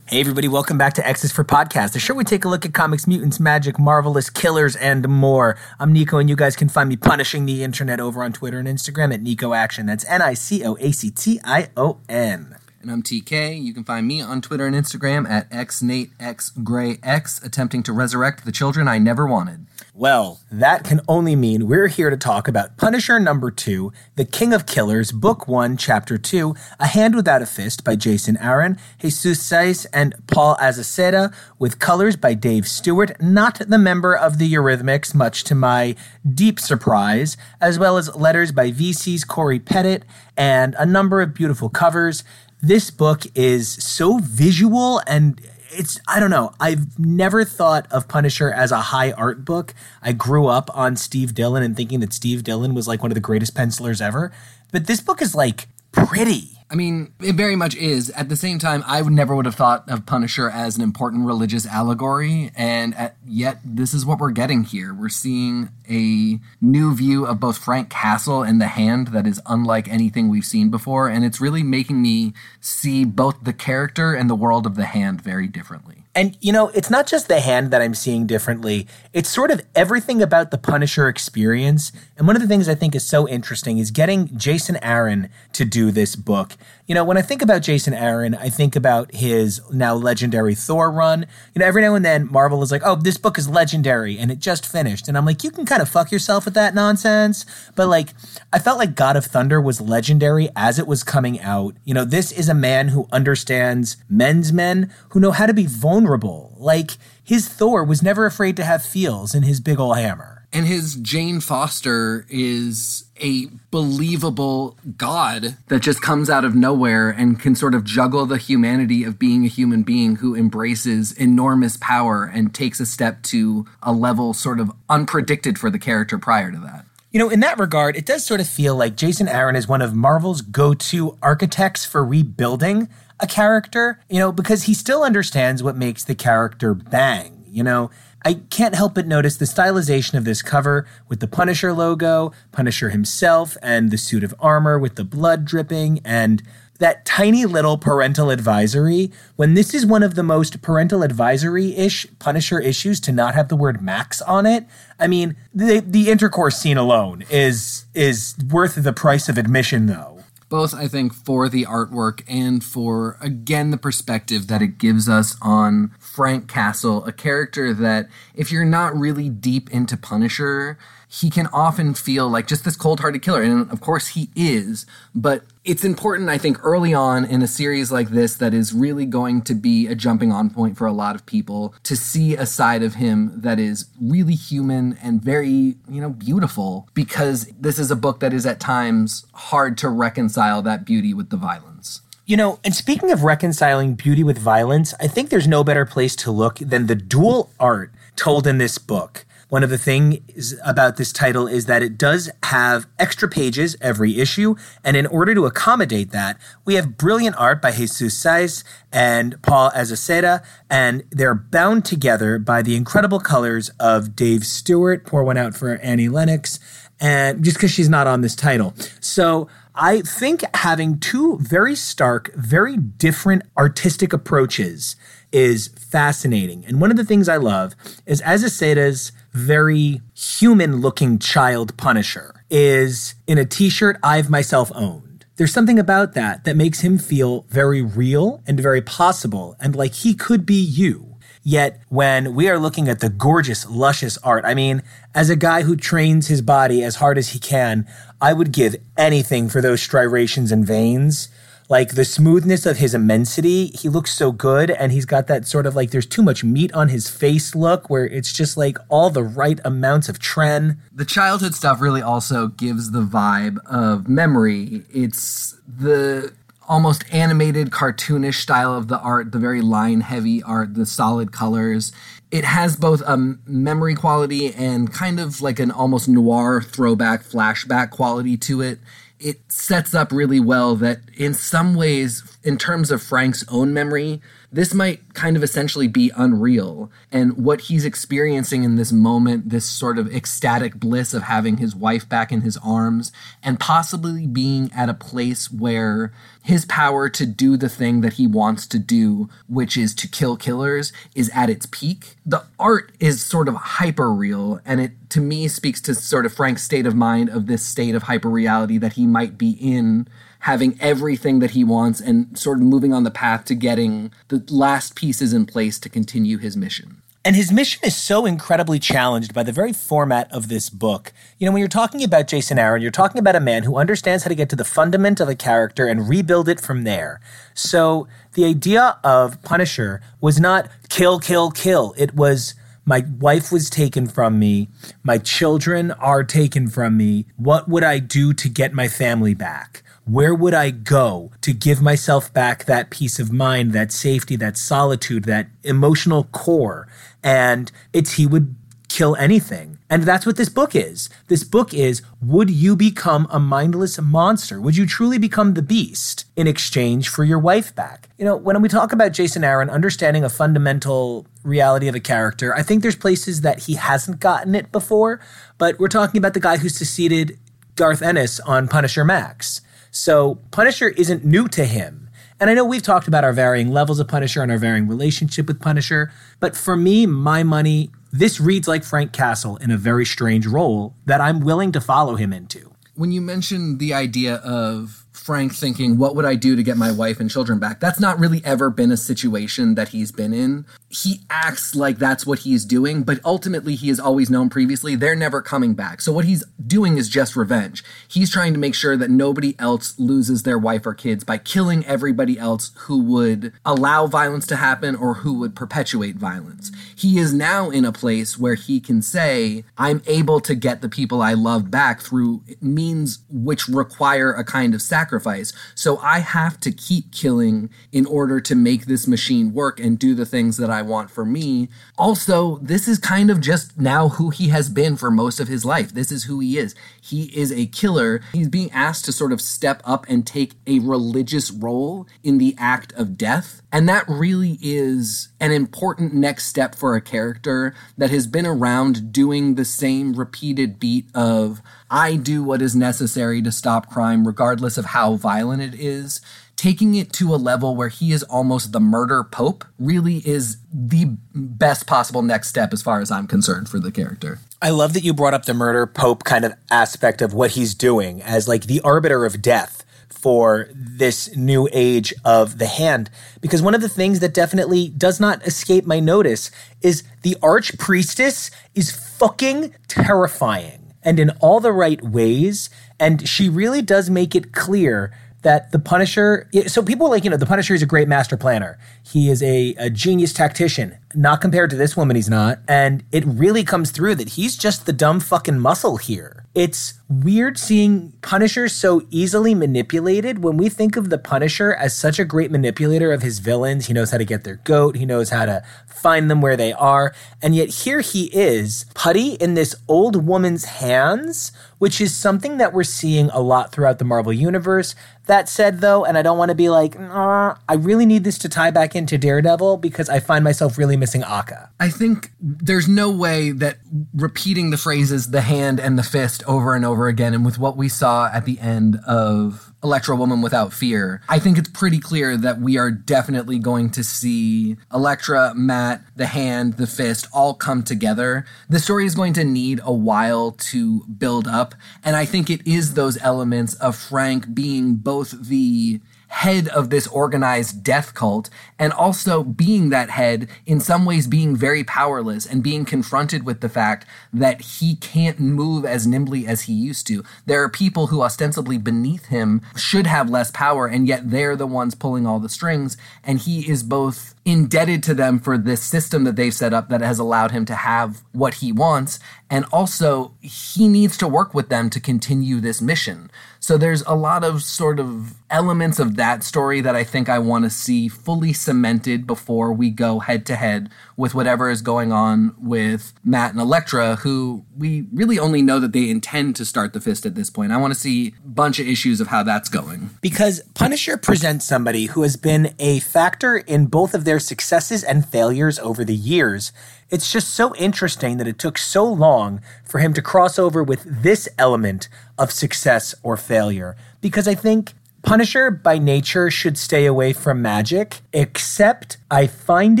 [0.12, 2.74] Hey, everybody, welcome back to X's for Podcast, the show we take a look at
[2.74, 5.56] comics, mutants, magic, marvelous killers, and more.
[5.80, 8.68] I'm Nico, and you guys can find me punishing the internet over on Twitter and
[8.68, 9.86] Instagram at Nico Action.
[9.86, 12.56] That's N I C O A C T I O N.
[12.82, 13.62] And I'm TK.
[13.62, 18.88] You can find me on Twitter and Instagram at XNateXGrayX, attempting to resurrect the children
[18.88, 19.66] I never wanted.
[19.94, 24.52] Well, that can only mean we're here to talk about Punisher number two, The King
[24.52, 29.38] of Killers, Book One, Chapter Two, A Hand Without a Fist by Jason Aaron, Jesus
[29.38, 35.14] Saiz, and Paul Azaceta, with colors by Dave Stewart, not the member of the Eurythmics,
[35.14, 35.94] much to my
[36.28, 40.04] deep surprise, as well as letters by VC's Corey Pettit,
[40.36, 42.24] and a number of beautiful covers.
[42.64, 45.40] This book is so visual and
[45.72, 46.54] it's I don't know.
[46.60, 49.74] I've never thought of Punisher as a high art book.
[50.00, 53.16] I grew up on Steve Dillon and thinking that Steve Dillon was like one of
[53.16, 54.30] the greatest pencilers ever.
[54.70, 56.51] But this book is like pretty.
[56.72, 58.08] I mean, it very much is.
[58.10, 61.26] At the same time, I would never would have thought of Punisher as an important
[61.26, 64.94] religious allegory, and at, yet this is what we're getting here.
[64.94, 69.86] We're seeing a new view of both Frank Castle and the Hand that is unlike
[69.86, 74.34] anything we've seen before, and it's really making me see both the character and the
[74.34, 76.01] world of the Hand very differently.
[76.14, 78.86] And, you know, it's not just the hand that I'm seeing differently.
[79.14, 81.90] It's sort of everything about the Punisher experience.
[82.18, 85.64] And one of the things I think is so interesting is getting Jason Aaron to
[85.64, 86.52] do this book.
[86.92, 90.90] You know, when I think about Jason Aaron, I think about his now legendary Thor
[90.90, 91.24] run.
[91.54, 94.30] You know, every now and then Marvel is like, oh, this book is legendary and
[94.30, 95.08] it just finished.
[95.08, 97.46] And I'm like, you can kind of fuck yourself with that nonsense.
[97.76, 98.10] But like,
[98.52, 101.76] I felt like God of Thunder was legendary as it was coming out.
[101.86, 105.64] You know, this is a man who understands men's men who know how to be
[105.64, 106.54] vulnerable.
[106.58, 110.41] Like, his Thor was never afraid to have feels in his big ol' hammer.
[110.52, 117.40] And his Jane Foster is a believable god that just comes out of nowhere and
[117.40, 122.24] can sort of juggle the humanity of being a human being who embraces enormous power
[122.24, 126.58] and takes a step to a level sort of unpredicted for the character prior to
[126.58, 126.84] that.
[127.12, 129.82] You know, in that regard, it does sort of feel like Jason Aaron is one
[129.82, 132.88] of Marvel's go to architects for rebuilding
[133.20, 137.44] a character, you know, because he still understands what makes the character bang.
[137.48, 137.90] You know,
[138.24, 142.90] I can't help but notice the stylization of this cover with the Punisher logo, Punisher
[142.90, 146.42] himself, and the suit of armor with the blood dripping, and
[146.78, 149.12] that tiny little parental advisory.
[149.36, 153.48] When this is one of the most parental advisory ish Punisher issues to not have
[153.48, 154.66] the word Max on it,
[154.98, 160.11] I mean, the, the intercourse scene alone is is worth the price of admission, though
[160.52, 165.34] both I think for the artwork and for again the perspective that it gives us
[165.40, 170.76] on Frank Castle, a character that if you're not really deep into Punisher,
[171.12, 175.44] he can often feel like just this cold-hearted killer and of course he is but
[175.64, 179.42] it's important i think early on in a series like this that is really going
[179.42, 182.82] to be a jumping on point for a lot of people to see a side
[182.82, 187.96] of him that is really human and very you know beautiful because this is a
[187.96, 192.60] book that is at times hard to reconcile that beauty with the violence you know,
[192.64, 196.54] and speaking of reconciling beauty with violence, I think there's no better place to look
[196.60, 199.26] than the dual art told in this book.
[199.52, 204.18] One of the things about this title is that it does have extra pages every
[204.18, 209.36] issue, and in order to accommodate that, we have brilliant art by Jesus Saiz and
[209.42, 215.04] Paul Azaceta, and they're bound together by the incredible colors of Dave Stewart.
[215.04, 216.58] Pour one out for Annie Lennox,
[216.98, 218.72] and just because she's not on this title.
[219.00, 224.96] So I think having two very stark, very different artistic approaches
[225.30, 226.64] is fascinating.
[226.64, 227.74] And one of the things I love
[228.06, 235.24] is Azaceta's very human looking child Punisher is in a t shirt I've myself owned.
[235.36, 239.94] There's something about that that makes him feel very real and very possible and like
[239.94, 241.08] he could be you.
[241.44, 245.62] Yet, when we are looking at the gorgeous, luscious art, I mean, as a guy
[245.62, 247.88] who trains his body as hard as he can,
[248.20, 251.28] I would give anything for those striations and veins
[251.72, 253.68] like the smoothness of his immensity.
[253.68, 256.70] He looks so good, and he's got that sort of like there's too much meat
[256.74, 260.76] on his face look, where it's just like all the right amounts of tren.
[260.94, 264.82] The childhood stuff really also gives the vibe of memory.
[264.92, 266.34] It's the
[266.68, 271.90] almost animated, cartoonish style of the art, the very line heavy art, the solid colors.
[272.30, 273.16] It has both a
[273.46, 278.78] memory quality and kind of like an almost noir throwback, flashback quality to it.
[279.22, 284.20] It sets up really well that in some ways, in terms of Frank's own memory,
[284.52, 286.90] this might kind of essentially be unreal.
[287.10, 291.74] And what he's experiencing in this moment, this sort of ecstatic bliss of having his
[291.74, 297.24] wife back in his arms, and possibly being at a place where his power to
[297.24, 301.48] do the thing that he wants to do, which is to kill killers, is at
[301.48, 302.16] its peak.
[302.26, 306.34] The art is sort of hyper real, and it to me speaks to sort of
[306.34, 310.08] Frank's state of mind of this state of hyper reality that he might be in
[310.42, 314.44] having everything that he wants and sort of moving on the path to getting the
[314.50, 317.00] last pieces in place to continue his mission.
[317.24, 321.12] And his mission is so incredibly challenged by the very format of this book.
[321.38, 324.24] You know, when you're talking about Jason Aaron, you're talking about a man who understands
[324.24, 327.20] how to get to the fundament of a character and rebuild it from there.
[327.54, 331.94] So the idea of Punisher was not kill, kill, kill.
[331.96, 334.68] It was my wife was taken from me.
[335.04, 337.26] My children are taken from me.
[337.36, 339.84] What would I do to get my family back?
[340.04, 344.56] Where would I go to give myself back that peace of mind, that safety, that
[344.56, 346.88] solitude, that emotional core?
[347.22, 348.56] And it's he would
[348.92, 349.78] kill anything.
[349.88, 351.08] And that's what this book is.
[351.28, 354.60] This book is Would you become a mindless monster?
[354.60, 358.08] Would you truly become the beast in exchange for your wife back?
[358.18, 362.54] You know, when we talk about Jason Aaron understanding a fundamental reality of a character,
[362.54, 365.20] I think there's places that he hasn't gotten it before,
[365.58, 367.38] but we're talking about the guy who succeeded
[367.76, 369.62] Garth Ennis on Punisher Max.
[369.92, 372.08] So Punisher isn't new to him.
[372.40, 375.46] And I know we've talked about our varying levels of Punisher and our varying relationship
[375.46, 380.04] with Punisher, but for me, my money, this reads like Frank Castle in a very
[380.04, 382.72] strange role that I'm willing to follow him into.
[382.94, 386.90] When you mentioned the idea of Frank thinking, what would I do to get my
[386.90, 387.80] wife and children back?
[387.80, 390.64] That's not really ever been a situation that he's been in.
[390.88, 395.14] He acts like that's what he's doing, but ultimately he has always known previously they're
[395.14, 396.00] never coming back.
[396.00, 397.84] So what he's doing is just revenge.
[398.08, 401.84] He's trying to make sure that nobody else loses their wife or kids by killing
[401.86, 406.72] everybody else who would allow violence to happen or who would perpetuate violence.
[406.96, 410.88] He is now in a place where he can say, I'm able to get the
[410.88, 415.52] people I love back through means which require a kind of sacrifice sacrifice.
[415.74, 420.14] So I have to keep killing in order to make this machine work and do
[420.14, 421.68] the things that I want for me.
[421.98, 425.64] Also, this is kind of just now who he has been for most of his
[425.64, 425.92] life.
[425.92, 426.76] This is who he is.
[427.00, 428.20] He is a killer.
[428.32, 432.54] He's being asked to sort of step up and take a religious role in the
[432.58, 433.60] act of death.
[433.72, 439.12] And that really is an important next step for a character that has been around
[439.12, 441.60] doing the same repeated beat of
[441.92, 446.22] I do what is necessary to stop crime, regardless of how violent it is.
[446.56, 451.16] Taking it to a level where he is almost the murder pope really is the
[451.34, 454.38] best possible next step, as far as I'm concerned, for the character.
[454.62, 457.74] I love that you brought up the murder pope kind of aspect of what he's
[457.74, 463.10] doing as like the arbiter of death for this new age of the hand.
[463.42, 468.50] Because one of the things that definitely does not escape my notice is the archpriestess
[468.74, 472.70] is fucking terrifying and in all the right ways.
[472.98, 476.48] And she really does make it clear that the Punisher.
[476.66, 478.78] So people like, you know, the Punisher is a great master planner.
[479.02, 480.96] He is a, a genius tactician.
[481.14, 482.60] Not compared to this woman, he's not.
[482.68, 486.42] And it really comes through that he's just the dumb fucking muscle here.
[486.54, 490.42] It's weird seeing Punisher so easily manipulated.
[490.42, 493.94] When we think of the Punisher as such a great manipulator of his villains, he
[493.94, 497.14] knows how to get their goat, he knows how to find them where they are.
[497.40, 502.72] And yet here he is, putty in this old woman's hands, which is something that
[502.72, 504.94] we're seeing a lot throughout the Marvel Universe.
[505.26, 508.38] That said, though, and I don't want to be like, nah, I really need this
[508.38, 511.68] to tie back into Daredevil because I find myself really missing Akka.
[511.80, 513.78] I think there's no way that
[514.14, 517.76] repeating the phrases the hand and the fist over and over again, and with what
[517.76, 522.36] we saw at the end of Elektra Woman Without Fear, I think it's pretty clear
[522.36, 527.82] that we are definitely going to see Elektra, Matt, the hand, the fist all come
[527.82, 528.46] together.
[528.68, 531.74] The story is going to need a while to build up,
[532.04, 536.00] and I think it is those elements of Frank being both the
[536.32, 541.54] head of this organized death cult and also being that head in some ways being
[541.54, 546.62] very powerless and being confronted with the fact that he can't move as nimbly as
[546.62, 547.22] he used to.
[547.44, 551.66] There are people who ostensibly beneath him should have less power and yet they're the
[551.66, 556.24] ones pulling all the strings and he is both indebted to them for this system
[556.24, 559.20] that they've set up that has allowed him to have what he wants
[559.50, 563.30] and also he needs to work with them to continue this mission.
[563.62, 567.38] So there's a lot of sort of elements of that story that I think I
[567.38, 572.10] want to see fully cemented before we go head to head with whatever is going
[572.10, 576.92] on with Matt and Elektra, who we really only know that they intend to start
[576.92, 577.70] the fist at this point.
[577.70, 580.10] I want to see a bunch of issues of how that's going.
[580.20, 585.24] Because Punisher presents somebody who has been a factor in both of their successes and
[585.24, 586.72] failures over the years.
[587.10, 591.04] It's just so interesting that it took so long for him to cross over with
[591.04, 592.08] this element
[592.42, 593.96] of success or failure.
[594.20, 600.00] Because I think Punisher by nature should stay away from magic, except I find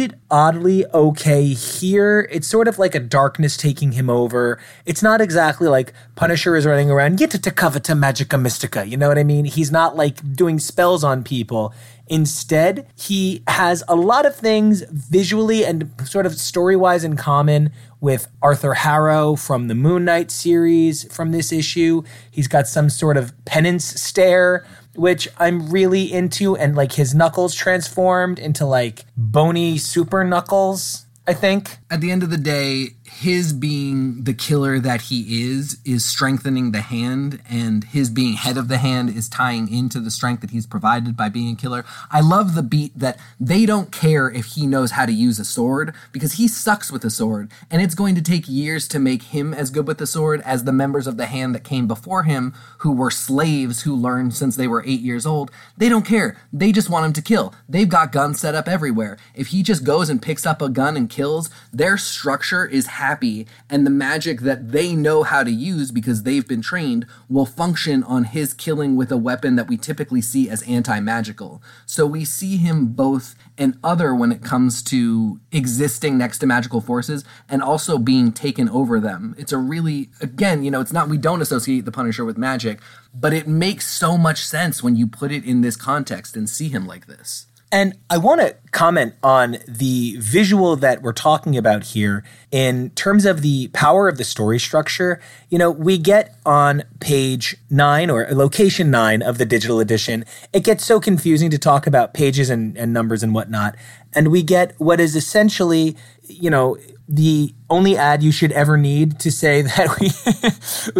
[0.00, 2.28] it oddly okay here.
[2.32, 4.58] It's sort of like a darkness taking him over.
[4.84, 8.84] It's not exactly like Punisher is running around, get to Cavita Magica Mystica.
[8.84, 9.44] You know what I mean?
[9.44, 11.72] He's not like doing spells on people.
[12.08, 17.70] Instead, he has a lot of things visually and sort of story wise in common
[18.02, 22.02] with Arthur Harrow from the Moon Knight series from this issue.
[22.30, 27.54] He's got some sort of penance stare which I'm really into, and like his knuckles
[27.54, 31.06] transformed into like bony super knuckles.
[31.26, 31.78] I think.
[31.90, 36.72] At the end of the day, his being the killer that he is is strengthening
[36.72, 40.50] the hand and his being head of the hand is tying into the strength that
[40.50, 41.84] he's provided by being a killer.
[42.10, 45.44] I love the beat that they don't care if he knows how to use a
[45.44, 49.24] sword because he sucks with a sword and it's going to take years to make
[49.24, 52.22] him as good with the sword as the members of the hand that came before
[52.22, 55.50] him who were slaves who learned since they were eight years old.
[55.76, 56.38] They don't care.
[56.52, 57.54] They just want him to kill.
[57.68, 59.18] They've got guns set up everywhere.
[59.34, 63.46] If he just goes and picks up a gun and kills their structure is happy
[63.68, 68.04] and the magic that they know how to use because they've been trained will function
[68.04, 71.60] on his killing with a weapon that we typically see as anti-magical.
[71.84, 76.80] So we see him both an other when it comes to existing next to magical
[76.80, 79.34] forces and also being taken over them.
[79.36, 82.78] It's a really again, you know, it's not we don't associate the Punisher with magic,
[83.12, 86.68] but it makes so much sense when you put it in this context and see
[86.68, 87.46] him like this.
[87.72, 93.24] And I want to comment on the visual that we're talking about here in terms
[93.24, 95.18] of the power of the story structure.
[95.48, 100.64] You know, we get on page nine or location nine of the digital edition, it
[100.64, 103.74] gets so confusing to talk about pages and, and numbers and whatnot.
[104.14, 106.76] And we get what is essentially, you know,
[107.08, 110.08] the only ad you should ever need to say that we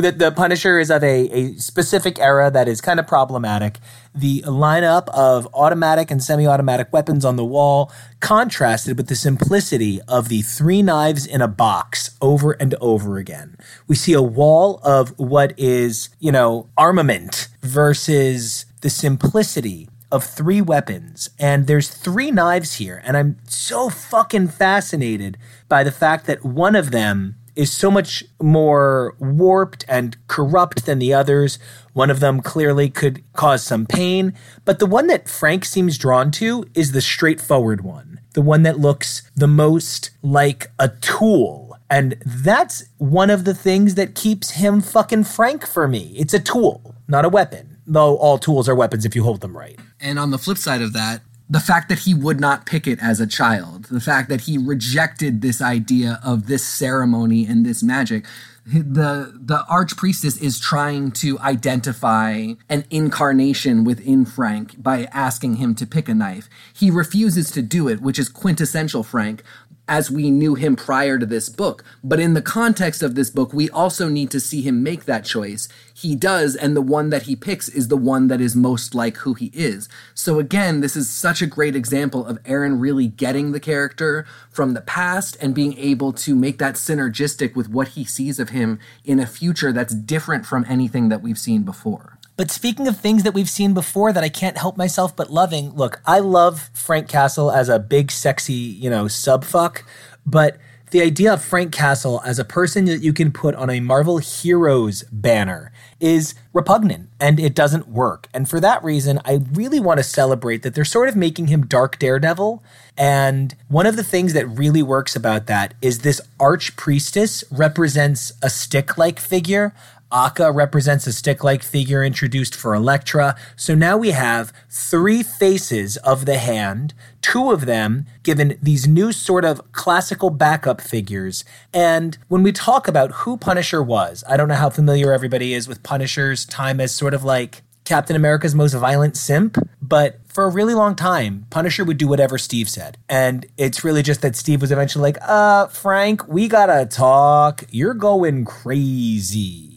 [0.01, 3.79] that the Punisher is of a, a specific era that is kind of problematic.
[4.15, 7.91] The lineup of automatic and semi-automatic weapons on the wall
[8.21, 13.57] contrasted with the simplicity of the three knives in a box over and over again.
[13.87, 20.61] We see a wall of what is, you know, armament versus the simplicity of three
[20.61, 25.39] weapons, and there's three knives here, and I'm so fucking fascinated
[25.73, 30.99] by the fact that one of them is so much more warped and corrupt than
[30.99, 31.59] the others.
[31.95, 34.35] One of them clearly could cause some pain,
[34.67, 38.81] but the one that Frank seems drawn to is the straightforward one, the one that
[38.81, 41.79] looks the most like a tool.
[41.89, 46.15] And that's one of the things that keeps him fucking Frank for me.
[46.19, 49.57] It's a tool, not a weapon though all tools are weapons if you hold them
[49.57, 49.79] right.
[50.01, 51.21] And on the flip side of that,
[51.53, 54.57] the fact that he would not pick it as a child, the fact that he
[54.57, 58.25] rejected this idea of this ceremony and this magic.
[58.65, 65.87] The the archpriestess is trying to identify an incarnation within Frank by asking him to
[65.87, 66.49] pick a knife.
[66.73, 69.43] He refuses to do it, which is quintessential Frank,
[69.89, 71.85] as we knew him prior to this book.
[72.05, 75.25] But in the context of this book, we also need to see him make that
[75.25, 75.69] choice.
[75.93, 79.19] He does, and the one that he picks is the one that is most like
[79.19, 79.89] who he is.
[80.15, 84.75] So again, this is such a great example of Aaron really getting the character from
[84.75, 88.79] the past and being able to make that synergistic with what he sees of him
[89.05, 92.12] in a future that's different from anything that we've seen before.
[92.37, 95.71] But speaking of things that we've seen before that I can't help myself but loving,
[95.75, 99.85] look, I love Frank Castle as a big, sexy, you know, sub fuck,
[100.25, 100.57] but
[100.93, 104.19] the idea of Frank Castle as a person that you can put on a Marvel
[104.19, 108.29] Heroes banner is repugnant and it doesn't work.
[108.35, 111.67] And for that reason, I really want to celebrate that they're sort of making him
[111.67, 112.63] Dark Daredevil.
[112.99, 118.35] And one of the things that really works about that is this arch priestess represents
[118.43, 119.75] a stick like figure
[120.13, 123.35] Akka represents a stick like figure introduced for Elektra.
[123.57, 126.93] So now we have three faces of the hand,
[127.23, 131.45] two of them given these new sort of classical backup figures.
[131.73, 135.67] And when we talk about who Punisher was, I don't know how familiar everybody is
[135.67, 140.49] with Punisher's time as sort of like Captain America's most violent simp, but for a
[140.49, 142.97] really long time, Punisher would do whatever Steve said.
[143.09, 147.65] And it's really just that Steve was eventually like, uh, Frank, we gotta talk.
[147.71, 149.72] You're going crazy.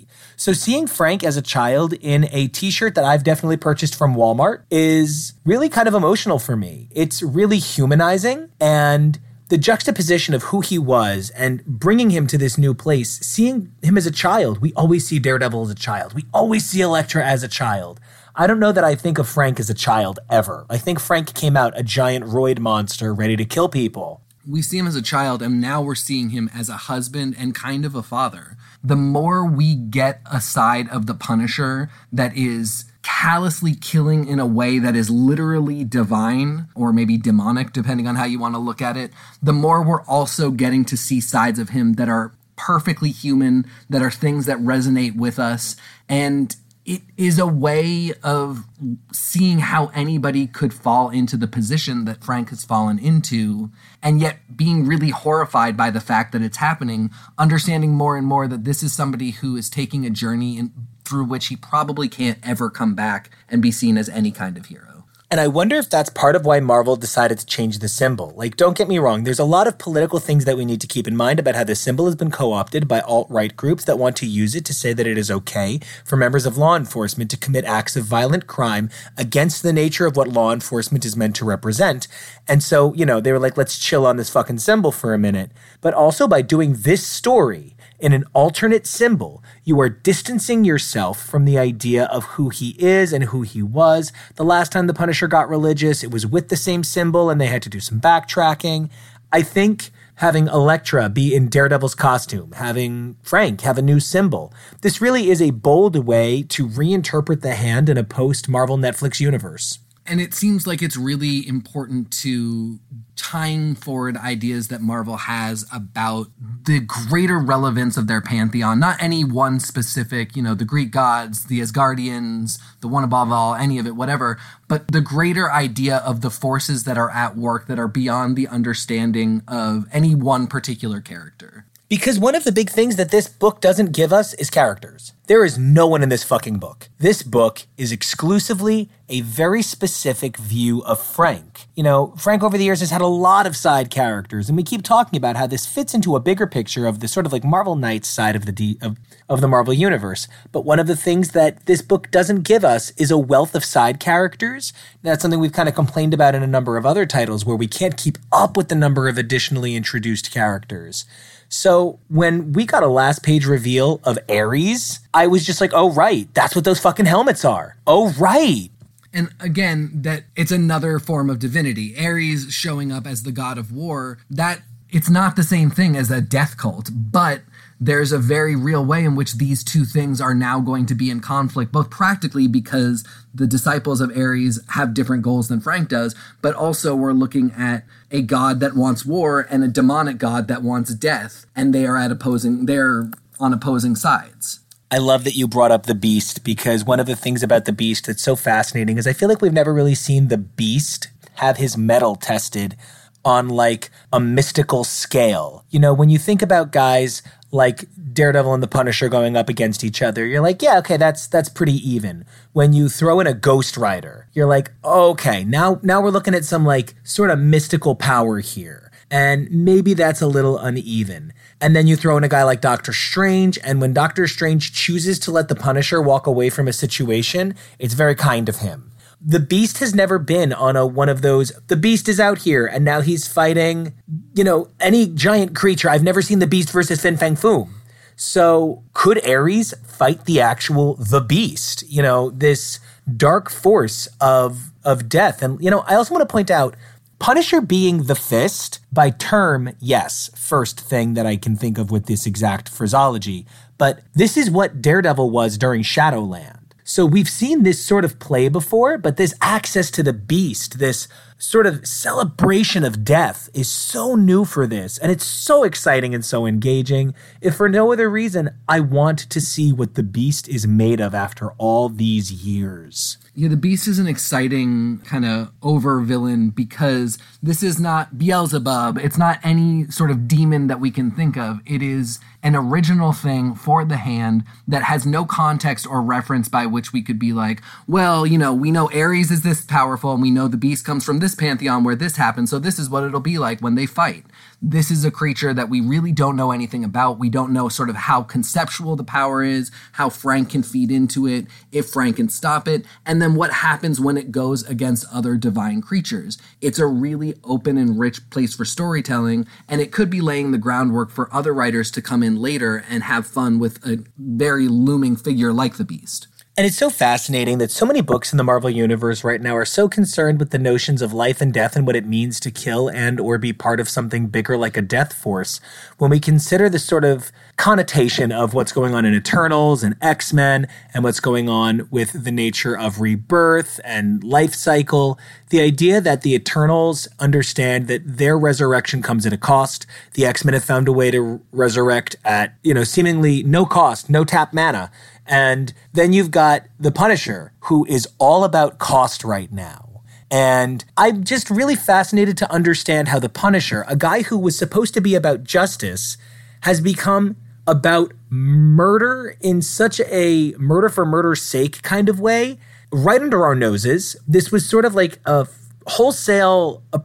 [0.45, 4.61] So seeing Frank as a child in a t-shirt that I've definitely purchased from Walmart
[4.69, 6.87] is really kind of emotional for me.
[6.91, 9.17] It's really humanizing and
[9.49, 13.97] the juxtaposition of who he was and bringing him to this new place, seeing him
[13.97, 16.13] as a child, we always see Daredevil as a child.
[16.13, 17.99] We always see Elektra as a child.
[18.35, 20.67] I don't know that I think of Frank as a child ever.
[20.69, 24.21] I think Frank came out a giant roid monster ready to kill people.
[24.47, 27.55] We see him as a child, and now we're seeing him as a husband and
[27.55, 28.54] kind of a father.
[28.85, 34.45] The more we get a side of the Punisher that is callously killing in a
[34.45, 38.83] way that is literally divine or maybe demonic, depending on how you want to look
[38.83, 43.09] at it, the more we're also getting to see sides of him that are perfectly
[43.09, 45.75] human, that are things that resonate with us.
[46.07, 46.55] And
[46.85, 48.65] it is a way of
[49.11, 53.71] seeing how anybody could fall into the position that Frank has fallen into,
[54.03, 58.47] and yet being really horrified by the fact that it's happening, understanding more and more
[58.47, 60.71] that this is somebody who is taking a journey in,
[61.03, 64.67] through which he probably can't ever come back and be seen as any kind of
[64.67, 64.94] hero.
[65.35, 68.31] And I wonder if that's part of why Marvel decided to change the symbol.
[68.37, 70.87] Like, don't get me wrong, there's a lot of political things that we need to
[70.87, 73.83] keep in mind about how the symbol has been co opted by alt right groups
[73.83, 76.77] that want to use it to say that it is okay for members of law
[76.77, 81.17] enforcement to commit acts of violent crime against the nature of what law enforcement is
[81.17, 82.07] meant to represent.
[82.47, 85.19] And so, you know, they were like, let's chill on this fucking symbol for a
[85.19, 85.51] minute.
[85.81, 91.45] But also by doing this story, in an alternate symbol, you are distancing yourself from
[91.45, 94.11] the idea of who he is and who he was.
[94.35, 97.47] The last time the Punisher got religious, it was with the same symbol and they
[97.47, 98.89] had to do some backtracking.
[99.31, 105.01] I think having Elektra be in Daredevil's costume, having Frank have a new symbol, this
[105.01, 109.79] really is a bold way to reinterpret the hand in a post Marvel Netflix universe.
[110.07, 112.79] And it seems like it's really important to
[113.15, 116.27] tying forward ideas that Marvel has about
[116.65, 121.45] the greater relevance of their pantheon, not any one specific, you know, the Greek gods,
[121.45, 124.37] the Asgardians, the one above all, any of it, whatever,
[124.67, 128.47] but the greater idea of the forces that are at work that are beyond the
[128.47, 131.65] understanding of any one particular character.
[131.87, 135.13] Because one of the big things that this book doesn't give us is characters.
[135.27, 136.89] There is no one in this fucking book.
[136.97, 141.67] This book is exclusively a very specific view of Frank.
[141.75, 144.63] You know, Frank over the years has had a lot of side characters, and we
[144.63, 147.43] keep talking about how this fits into a bigger picture of the sort of like
[147.43, 148.97] Marvel Knights side of the D- of,
[149.29, 150.27] of the Marvel universe.
[150.51, 153.63] But one of the things that this book doesn't give us is a wealth of
[153.63, 154.73] side characters.
[155.03, 157.67] That's something we've kind of complained about in a number of other titles where we
[157.67, 161.05] can't keep up with the number of additionally introduced characters.
[161.49, 165.91] So when we got a last page reveal of Ares, I was just like, oh,
[165.91, 167.77] right, that's what those fucking helmets are.
[167.87, 168.69] Oh, right.
[169.13, 171.95] And again, that it's another form of divinity.
[171.97, 176.11] Ares showing up as the god of war, that it's not the same thing as
[176.11, 177.41] a death cult, but
[177.79, 181.09] there's a very real way in which these two things are now going to be
[181.09, 186.15] in conflict, both practically because the disciples of Ares have different goals than Frank does,
[186.41, 190.63] but also we're looking at a god that wants war and a demonic god that
[190.63, 194.61] wants death, and they are at opposing they're on opposing sides.
[194.91, 197.73] I love that you brought up the beast because one of the things about the
[197.73, 201.57] beast that's so fascinating is I feel like we've never really seen the beast have
[201.57, 202.77] his metal tested
[203.25, 205.65] on like a mystical scale.
[205.71, 207.23] You know, when you think about guys
[207.55, 211.27] like Daredevil and the Punisher going up against each other, you're like, yeah, okay, that's
[211.27, 212.25] that's pretty even.
[212.53, 216.45] When you throw in a Ghost Rider, you're like, okay, now now we're looking at
[216.45, 218.91] some like sort of mystical power here.
[219.09, 221.31] And maybe that's a little uneven.
[221.61, 225.19] And then you throw in a guy like Doctor Strange, and when Doctor Strange chooses
[225.19, 228.91] to let the Punisher walk away from a situation, it's very kind of him
[229.25, 232.67] the beast has never been on a one of those the beast is out here
[232.67, 233.93] and now he's fighting
[234.35, 235.89] you know any giant creature.
[235.89, 237.69] I've never seen the beast versus fin fang foom.
[238.15, 242.79] So could ares fight the actual the beast you know this
[243.17, 245.41] dark force of of death?
[245.41, 246.75] And you know i also want to point out
[247.17, 252.05] punisher being the fist by term yes first thing that i can think of with
[252.05, 253.47] this exact phraseology.
[253.77, 256.54] But this is what daredevil was during shadowland
[256.87, 261.07] So we've seen this sort of play before, but this access to the beast, this
[261.39, 264.99] sort of celebration of death is so new for this.
[264.99, 267.15] And it's so exciting and so engaging.
[267.41, 271.15] If for no other reason, I want to see what the beast is made of
[271.15, 273.17] after all these years.
[273.37, 278.97] Yeah, the Beast is an exciting kind of over villain because this is not Beelzebub.
[278.97, 281.59] It's not any sort of demon that we can think of.
[281.65, 286.67] It is an original thing for the hand that has no context or reference by
[286.67, 290.21] which we could be like, well, you know, we know Ares is this powerful and
[290.21, 293.03] we know the Beast comes from this pantheon where this happened, so this is what
[293.03, 294.25] it'll be like when they fight
[294.67, 297.19] this is a creature that we really don't know anything about.
[297.19, 301.27] We don't know sort of how conceptual the power is, how Frank can feed into
[301.27, 305.37] it, if Frank can stop it, and then what happens when it goes against other
[305.37, 306.39] divine creatures.
[306.61, 310.57] It's a really open and rich place for storytelling, and it could be laying the
[310.57, 315.15] groundwork for other writers to come in later and have fun with a very looming
[315.15, 316.27] figure like the Beast.
[316.57, 319.65] And it's so fascinating that so many books in the Marvel universe right now are
[319.65, 322.87] so concerned with the notions of life and death and what it means to kill
[322.87, 325.59] and or be part of something bigger like a death force.
[325.97, 330.67] When we consider the sort of connotation of what's going on in Eternals and X-Men
[330.93, 335.17] and what's going on with the nature of rebirth and life cycle,
[335.49, 339.85] the idea that the Eternals understand that their resurrection comes at a cost.
[340.13, 344.23] The X-Men have found a way to resurrect at, you know, seemingly no cost, no
[344.25, 344.91] tap mana
[345.25, 350.01] and then you've got the Punisher, who is all about cost right now.
[350.29, 354.93] And I'm just really fascinated to understand how the Punisher, a guy who was supposed
[354.95, 356.17] to be about justice,
[356.61, 362.59] has become about murder in such a murder for murder's sake kind of way,
[362.91, 364.15] right under our noses.
[364.27, 365.47] This was sort of like a
[365.87, 366.99] wholesale uh,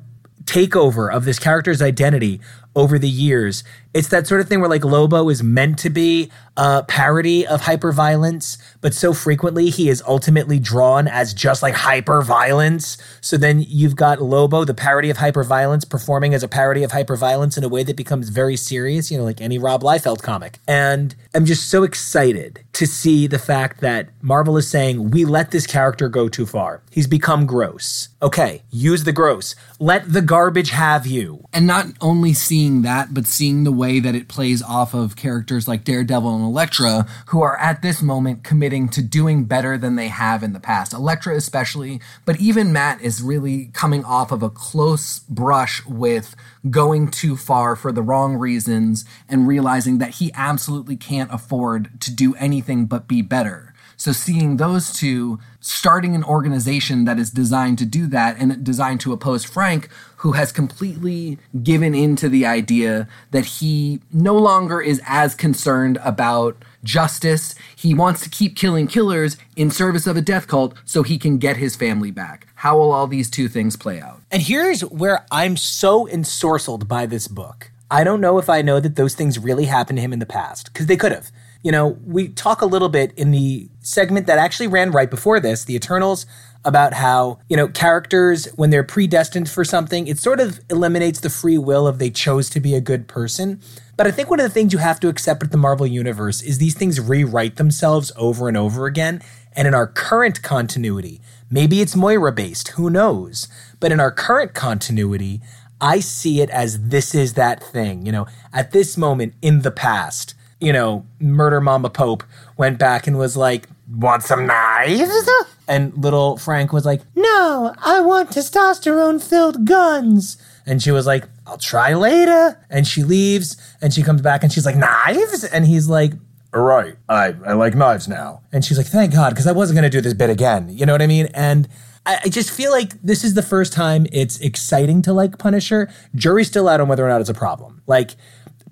[0.45, 2.41] takeover of this character's identity
[2.75, 3.65] over the years.
[3.93, 7.63] It's that sort of thing where like Lobo is meant to be a parody of
[7.63, 13.01] hyperviolence, but so frequently he is ultimately drawn as just like hyperviolence.
[13.21, 17.57] So then you've got Lobo, the parody of hyperviolence, performing as a parody of hyperviolence
[17.57, 20.59] in a way that becomes very serious, you know, like any Rob Liefeld comic.
[20.69, 25.51] And I'm just so excited to see the fact that Marvel is saying, we let
[25.51, 26.83] this character go too far.
[26.91, 28.09] He's become gross.
[28.23, 29.55] Okay, use the gross.
[29.79, 31.45] Let the garbage have you.
[31.53, 35.67] And not only seeing that, but seeing the way that it plays off of characters
[35.67, 40.09] like Daredevil and Elektra, who are at this moment committing to doing better than they
[40.09, 40.93] have in the past.
[40.93, 46.37] Elektra, especially, but even Matt is really coming off of a close brush with
[46.69, 52.15] going too far for the wrong reasons and realizing that he absolutely can't afford to
[52.15, 53.73] do anything but be better.
[53.97, 59.01] So seeing those two starting an organization that is designed to do that and designed
[59.01, 65.01] to oppose Frank, who has completely given into the idea that he no longer is
[65.07, 67.55] as concerned about justice.
[67.77, 71.39] He wants to keep killing killers in service of a death cult so he can
[71.39, 72.47] get his family back.
[72.57, 74.21] How will all these two things play out?
[74.31, 77.71] And here's where I'm so ensorcelled by this book.
[77.91, 80.27] I don't know if I know that those things really happened to him in the
[80.27, 81.31] past, because they could have.
[81.63, 85.41] You know, we talk a little bit in the segment that actually ran right before
[85.41, 86.25] this, The Eternals,
[86.65, 91.31] about how, you know, characters, when they're predestined for something, it sort of eliminates the
[91.31, 93.61] free will of they chose to be a good person.
[93.97, 96.41] But I think one of the things you have to accept with the Marvel Universe
[96.41, 99.23] is these things rewrite themselves over and over again.
[99.55, 101.21] And in our current continuity,
[101.51, 103.49] maybe it's Moira based, who knows?
[103.79, 105.43] But in our current continuity,
[105.81, 108.07] I see it as this is that thing.
[108.07, 112.23] You know, at this moment in the past, you know, Murder Mama Pope
[112.57, 115.29] went back and was like, Want some knives?
[115.67, 120.37] And little Frank was like, No, I want testosterone filled guns.
[120.67, 122.65] And she was like, I'll try later.
[122.71, 125.43] And she leaves and she comes back and she's like, Knives?
[125.43, 126.13] And he's like,
[126.53, 128.43] all right, I, I like knives now.
[128.53, 130.69] And she's like, thank God, because I wasn't going to do this bit again.
[130.69, 131.29] You know what I mean?
[131.33, 131.69] And
[132.05, 135.89] I, I just feel like this is the first time it's exciting to like Punisher.
[136.15, 137.83] Jury's still out on whether or not it's a problem.
[137.87, 138.17] Like,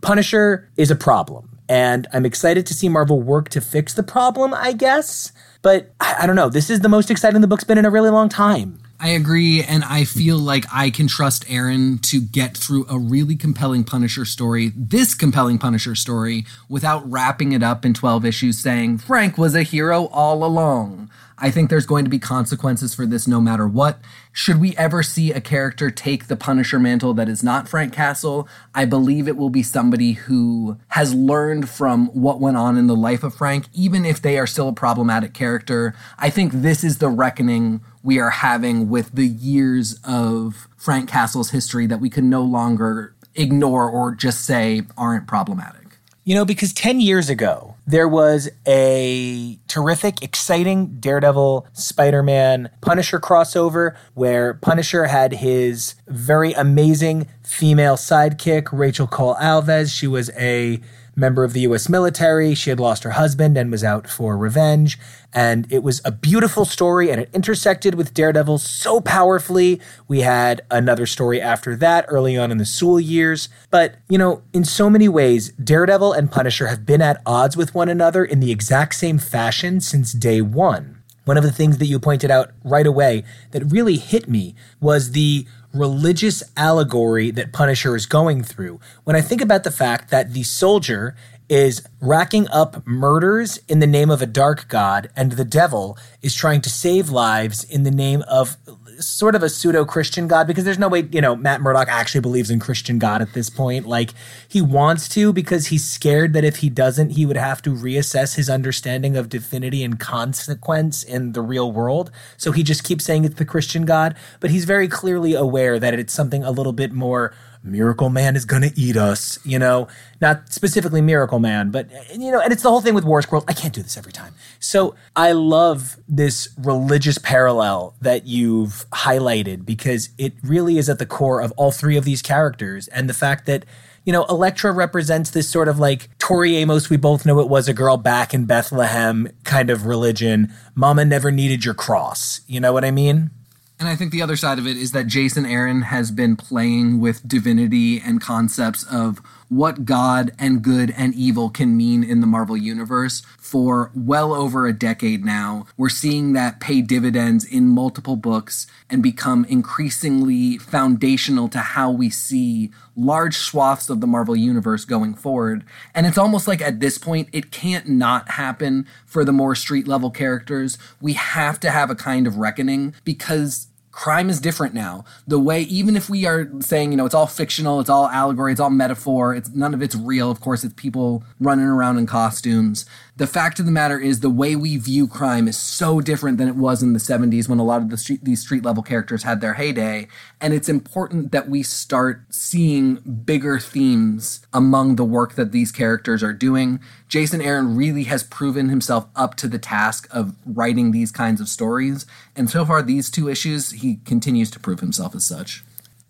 [0.01, 1.48] Punisher is a problem.
[1.69, 5.33] And I'm excited to see Marvel work to fix the problem, I guess.
[5.63, 6.49] But I, I don't know.
[6.49, 8.81] This is the most exciting the book's been in a really long time.
[9.01, 13.37] I agree, and I feel like I can trust Aaron to get through a really
[13.37, 18.99] compelling Punisher story, this compelling Punisher story, without wrapping it up in 12 issues saying,
[18.99, 21.11] Frank was a hero all along.
[21.41, 24.01] I think there's going to be consequences for this no matter what.
[24.33, 28.49] Should we ever see a character take the Punisher mantle that is not Frank Castle,
[28.75, 32.97] I believe it will be somebody who has learned from what went on in the
[32.97, 35.95] life of Frank, even if they are still a problematic character.
[36.19, 41.51] I think this is the reckoning we are having with the years of Frank Castle's
[41.51, 45.88] history that we can no longer ignore or just say aren't problematic.
[46.29, 53.19] You know, because 10 years ago, there was a terrific, exciting Daredevil Spider Man Punisher
[53.19, 59.91] crossover where Punisher had his very amazing female sidekick, Rachel Cole Alves.
[59.91, 60.83] She was a
[61.19, 62.55] member of the US military.
[62.55, 64.99] She had lost her husband and was out for revenge.
[65.35, 69.81] And it was a beautiful story and it intersected with Daredevil so powerfully.
[70.07, 73.49] We had another story after that early on in the Soule years.
[73.71, 77.75] But, you know, in so many ways, Daredevil and Punisher have been at odds with
[77.75, 80.99] one another in the exact same fashion since day one.
[81.29, 85.13] One of the things that you pointed out right away that really hit me was
[85.13, 88.81] the religious allegory that Punisher is going through.
[89.05, 91.15] When I think about the fact that the soldier
[91.49, 96.35] is racking up murders in the name of a dark god, and the devil is
[96.35, 98.57] trying to save lives in the name of
[99.01, 102.21] sort of a pseudo Christian God because there's no way, you know, Matt Murdock actually
[102.21, 103.87] believes in Christian God at this point.
[103.87, 104.13] Like,
[104.49, 108.37] he wants to because he's scared that if he doesn't, he would have to reassess
[108.37, 112.11] his understanding of divinity and consequence in the real world.
[112.37, 115.95] So he just keeps saying it's the Christian God, but he's very clearly aware that
[115.95, 119.89] it's something a little bit more Miracle Man is gonna eat us, you know,
[120.21, 123.45] not specifically Miracle Man, but you know, and it's the whole thing with War Squirrel.
[123.49, 124.35] I can't do this every time.
[124.61, 131.07] So I love this religious parallel that you've highlighted because it really is at the
[131.07, 133.65] core of all three of these characters, and the fact that
[134.05, 137.69] you know, Elektra represents this sort of like Tori Amos, we both know it was
[137.69, 140.51] a girl back in Bethlehem kind of religion.
[140.75, 142.41] Mama never needed your cross.
[142.47, 143.31] You know what I mean?
[143.79, 147.01] And I think the other side of it is that Jason Aaron has been playing
[147.01, 152.27] with divinity and concepts of what God and good and evil can mean in the
[152.27, 155.67] Marvel Universe for well over a decade now.
[155.77, 162.11] We're seeing that pay dividends in multiple books and become increasingly foundational to how we
[162.11, 165.65] see large swaths of the Marvel Universe going forward.
[165.95, 169.87] And it's almost like at this point, it can't not happen for the more street
[169.87, 170.79] level characters.
[171.01, 173.69] We have to have a kind of reckoning because
[173.99, 175.05] crime is different now.
[175.27, 178.53] The way, even if we are saying, you know, it's all fictional, it's all allegory,
[178.53, 180.31] it's all metaphor, it's none of it's real.
[180.31, 182.87] Of course, it's people running around in costumes
[183.19, 186.47] the fact of the matter is the way we view crime is so different than
[186.47, 189.25] it was in the 70s when a lot of the street, these street level characters
[189.25, 190.07] had their heyday
[190.41, 192.95] and it's important that we start seeing
[193.25, 198.69] bigger themes among the work that these characters are doing jason aaron really has proven
[198.69, 202.07] himself up to the task of writing these kinds of stories
[202.39, 205.65] and so far these two issues he continues to prove himself as such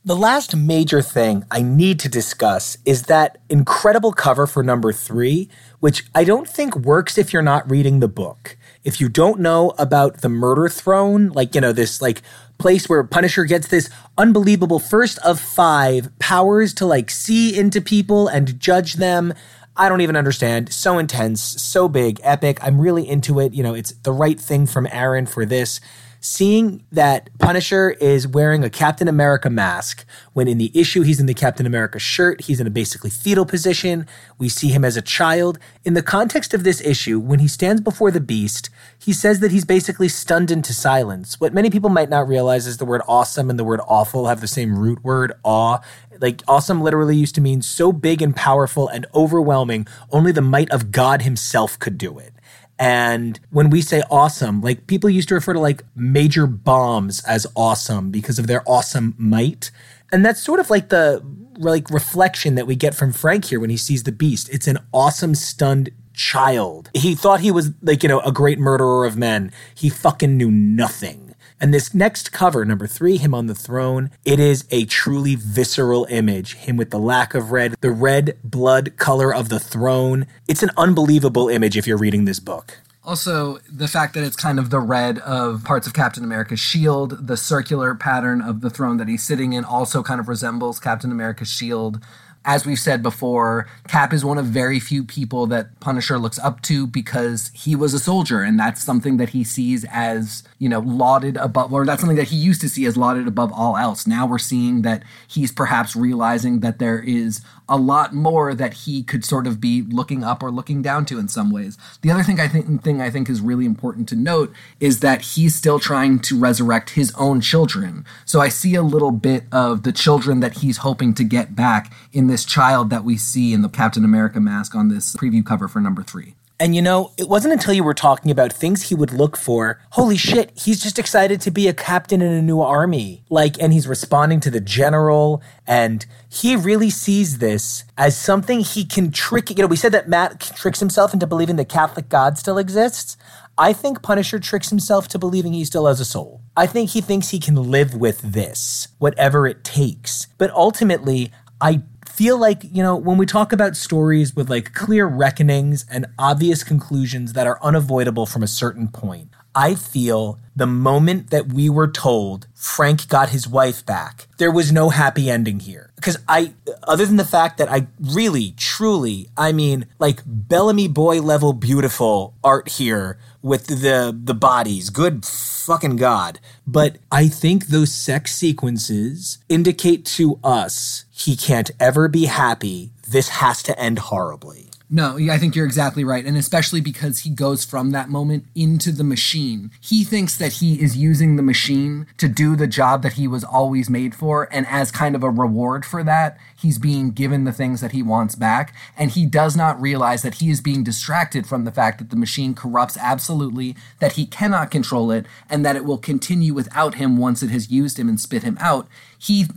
[0.05, 5.51] the last major thing I need to discuss is that incredible cover for number three,
[5.81, 8.57] which I don't think works if you're not reading the book.
[8.85, 12.23] If you don't know about the murder throne, like, you know, this like
[12.59, 18.29] place where Punisher gets this unbelievable first of five powers to like see into people
[18.29, 19.35] and judge them.
[19.77, 20.73] I don't even understand.
[20.73, 22.59] So intense, so big, epic.
[22.63, 23.53] I'm really into it.
[23.53, 25.81] You know, it's the right thing from Aaron for this
[26.21, 31.27] seeing that Punisher is wearing a Captain America mask when in the issue he's in
[31.27, 34.07] the Captain America shirt, he's in a basically fetal position.
[34.39, 35.59] We see him as a child.
[35.85, 39.53] In the context of this issue, when he stands before the beast, he says that
[39.53, 41.41] he's basically stunned into silence.
[41.41, 44.41] What many people might not realize is the word awesome and the word awful have
[44.41, 45.79] the same root word, awe.
[46.21, 50.71] Like awesome literally used to mean so big and powerful and overwhelming, only the might
[50.71, 52.33] of God himself could do it.
[52.79, 57.47] And when we say awesome, like people used to refer to like major bombs as
[57.57, 59.71] awesome because of their awesome might.
[60.13, 61.23] And that's sort of like the
[61.59, 64.49] like reflection that we get from Frank here when he sees the beast.
[64.51, 66.91] It's an awesome stunned child.
[66.95, 69.53] He thought he was like, you know, a great murderer of men.
[69.75, 71.28] He fucking knew nothing.
[71.61, 76.07] And this next cover, number three, him on the throne, it is a truly visceral
[76.09, 76.55] image.
[76.55, 80.27] Him with the lack of red, the red blood color of the throne.
[80.47, 82.79] It's an unbelievable image if you're reading this book.
[83.05, 87.27] Also, the fact that it's kind of the red of parts of Captain America's shield,
[87.27, 91.11] the circular pattern of the throne that he's sitting in also kind of resembles Captain
[91.11, 92.01] America's shield
[92.49, 96.63] as we've said before, Cap is one of very few people that Punisher looks up
[96.63, 100.81] to because he was a soldier, and that's something that he sees as, you know,
[100.81, 104.07] lauded above, or that's something that he used to see as lauded above all else.
[104.07, 109.03] Now we're seeing that he's perhaps realizing that there is a lot more that he
[109.03, 111.79] could sort of be looking up or looking down to in some ways.
[112.03, 115.21] The other thing I think thing I think is really important to note is that
[115.21, 118.05] he's still trying to resurrect his own children.
[118.25, 121.93] So I see a little bit of the children that he's hoping to get back
[122.13, 125.69] in this child that we see in the Captain America mask on this preview cover
[125.69, 126.35] for number 3.
[126.61, 129.81] And you know, it wasn't until you were talking about things he would look for.
[129.91, 133.23] Holy shit, he's just excited to be a captain in a new army.
[133.31, 138.85] Like, and he's responding to the general, and he really sees this as something he
[138.85, 139.51] can trick.
[139.51, 143.17] You know, we said that Matt tricks himself into believing the Catholic God still exists.
[143.57, 146.41] I think Punisher tricks himself to believing he still has a soul.
[146.57, 150.27] I think he thinks he can live with this, whatever it takes.
[150.39, 151.31] But ultimately,
[151.61, 151.83] I
[152.19, 156.65] feel like, you know, when we talk about stories with like clear reckonings and obvious
[156.65, 161.91] conclusions that are unavoidable from a certain point, I feel the moment that we were
[161.91, 165.91] told Frank got his wife back, there was no happy ending here.
[165.97, 166.55] Because I,
[166.85, 172.35] other than the fact that I really, truly, I mean, like Bellamy boy level beautiful
[172.45, 176.39] art here with the the bodies, good fucking god.
[176.65, 182.93] But I think those sex sequences indicate to us he can't ever be happy.
[183.09, 184.68] This has to end horribly.
[184.91, 186.25] No, I think you're exactly right.
[186.25, 189.71] And especially because he goes from that moment into the machine.
[189.83, 193.45] He thinks that he is using the machine to do the job that he was
[193.45, 194.49] always made for.
[194.51, 198.03] And as kind of a reward for that, he's being given the things that he
[198.03, 198.75] wants back.
[198.97, 202.17] And he does not realize that he is being distracted from the fact that the
[202.17, 207.19] machine corrupts absolutely, that he cannot control it, and that it will continue without him
[207.19, 208.89] once it has used him and spit him out.
[209.19, 209.49] He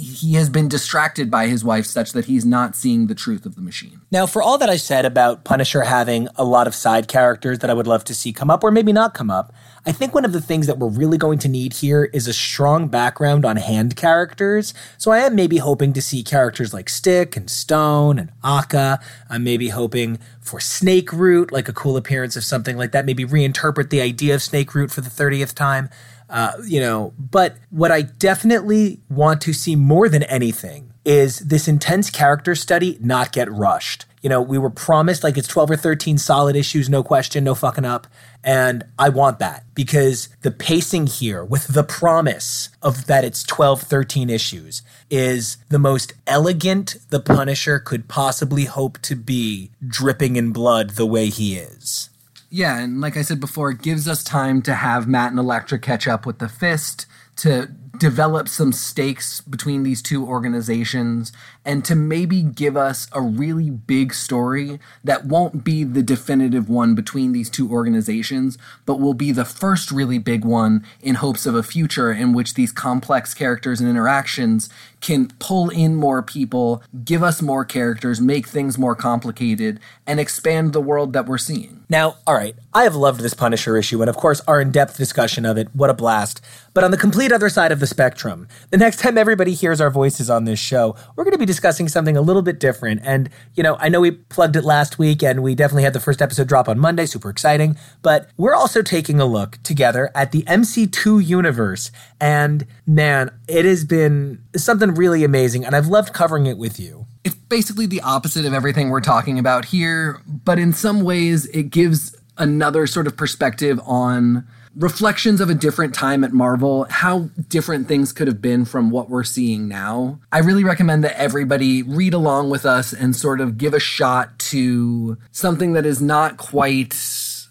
[0.00, 3.54] he has been distracted by his wife such that he's not seeing the truth of
[3.54, 4.00] the machine.
[4.10, 7.70] Now, for all that I said about Punisher having a lot of side characters that
[7.70, 9.52] I would love to see come up or maybe not come up,
[9.86, 12.34] I think one of the things that we're really going to need here is a
[12.34, 14.74] strong background on hand characters.
[14.98, 19.00] So I am maybe hoping to see characters like Stick and Stone and Akka.
[19.30, 23.06] I'm maybe hoping for Snake Root, like a cool appearance of something like that.
[23.06, 25.88] Maybe reinterpret the idea of Snake Root for the 30th time.
[26.30, 31.66] Uh, you know, but what I definitely want to see more than anything is this
[31.66, 34.04] intense character study not get rushed.
[34.22, 37.54] You know, we were promised like it's 12 or 13 solid issues, no question, no
[37.54, 38.06] fucking up.
[38.44, 43.82] And I want that because the pacing here with the promise of that it's 12,
[43.82, 50.52] 13 issues is the most elegant the Punisher could possibly hope to be, dripping in
[50.52, 52.09] blood the way he is.
[52.50, 55.78] Yeah, and like I said before, it gives us time to have Matt and Elektra
[55.78, 57.06] catch up with the Fist,
[57.36, 61.32] to develop some stakes between these two organizations,
[61.64, 66.94] and to maybe give us a really big story that won't be the definitive one
[66.94, 68.56] between these two organizations,
[68.86, 72.54] but will be the first really big one in hopes of a future in which
[72.54, 74.68] these complex characters and interactions
[75.00, 80.72] can pull in more people, give us more characters, make things more complicated, and expand
[80.72, 81.84] the world that we're seeing.
[81.88, 84.96] Now, all right, I have loved this Punisher issue, and of course, our in depth
[84.96, 85.68] discussion of it.
[85.74, 86.40] What a blast.
[86.72, 90.30] But on the complete other side the spectrum, the next time everybody hears our voices
[90.30, 93.00] on this show, we're going to be discussing something a little bit different.
[93.02, 96.00] And, you know, I know we plugged it last week, and we definitely had the
[96.00, 97.76] first episode drop on Monday, super exciting.
[98.02, 101.90] But we're also taking a look together at the MC2 universe.
[102.20, 107.06] And man, it has been something really amazing, and I've loved covering it with you.
[107.24, 111.64] It's basically the opposite of everything we're talking about here, but in some ways, it
[111.64, 117.88] gives another sort of perspective on reflections of a different time at Marvel, how different
[117.88, 120.20] things could have been from what we're seeing now.
[120.30, 124.38] I really recommend that everybody read along with us and sort of give a shot
[124.38, 126.96] to something that is not quite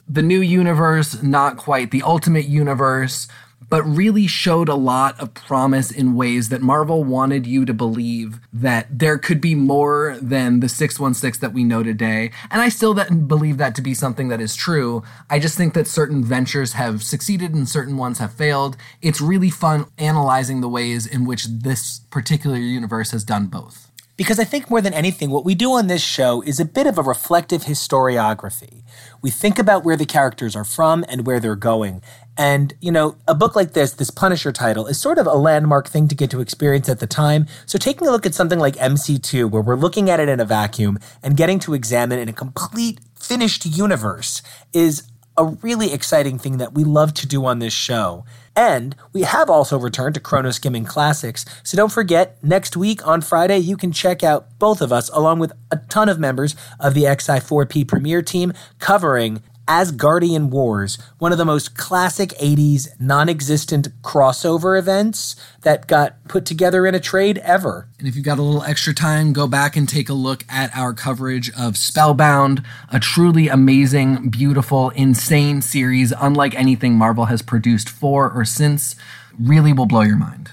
[0.08, 3.28] the new universe, not quite the ultimate universe,
[3.70, 8.40] but really showed a lot of promise in ways that Marvel wanted you to believe
[8.52, 12.32] that there could be more than the 616 that we know today.
[12.50, 15.04] And I still believe that to be something that is true.
[15.30, 18.78] I just think that certain ventures have succeeded and certain ones have failed.
[19.02, 23.90] It's really fun analyzing the ways in which this particular universe has done both
[24.20, 26.88] because I think more than anything, what we do on this show is a bit
[26.88, 28.84] of a reflective historiography.
[29.22, 32.02] We think about where the characters are from and where they're going.
[32.40, 35.90] And, you know, a book like this, this Punisher title, is sort of a landmark
[35.90, 37.48] thing to get to experience at the time.
[37.66, 40.46] So taking a look at something like MC2, where we're looking at it in a
[40.46, 44.42] vacuum and getting to examine in a complete finished universe,
[44.72, 45.04] is
[45.36, 48.24] a really exciting thing that we love to do on this show.
[48.56, 51.46] And we have also returned to Chrono Skimming Classics.
[51.64, 55.40] So don't forget, next week on Friday, you can check out both of us, along
[55.40, 61.38] with a ton of members of the XI4P Premier team, covering Asgardian Wars, one of
[61.38, 67.38] the most classic 80s non existent crossover events that got put together in a trade
[67.44, 67.88] ever.
[68.00, 70.76] And if you've got a little extra time, go back and take a look at
[70.76, 77.90] our coverage of Spellbound, a truly amazing, beautiful, insane series, unlike anything Marvel has produced
[77.90, 78.96] for or since.
[79.40, 80.50] Really will blow your mind.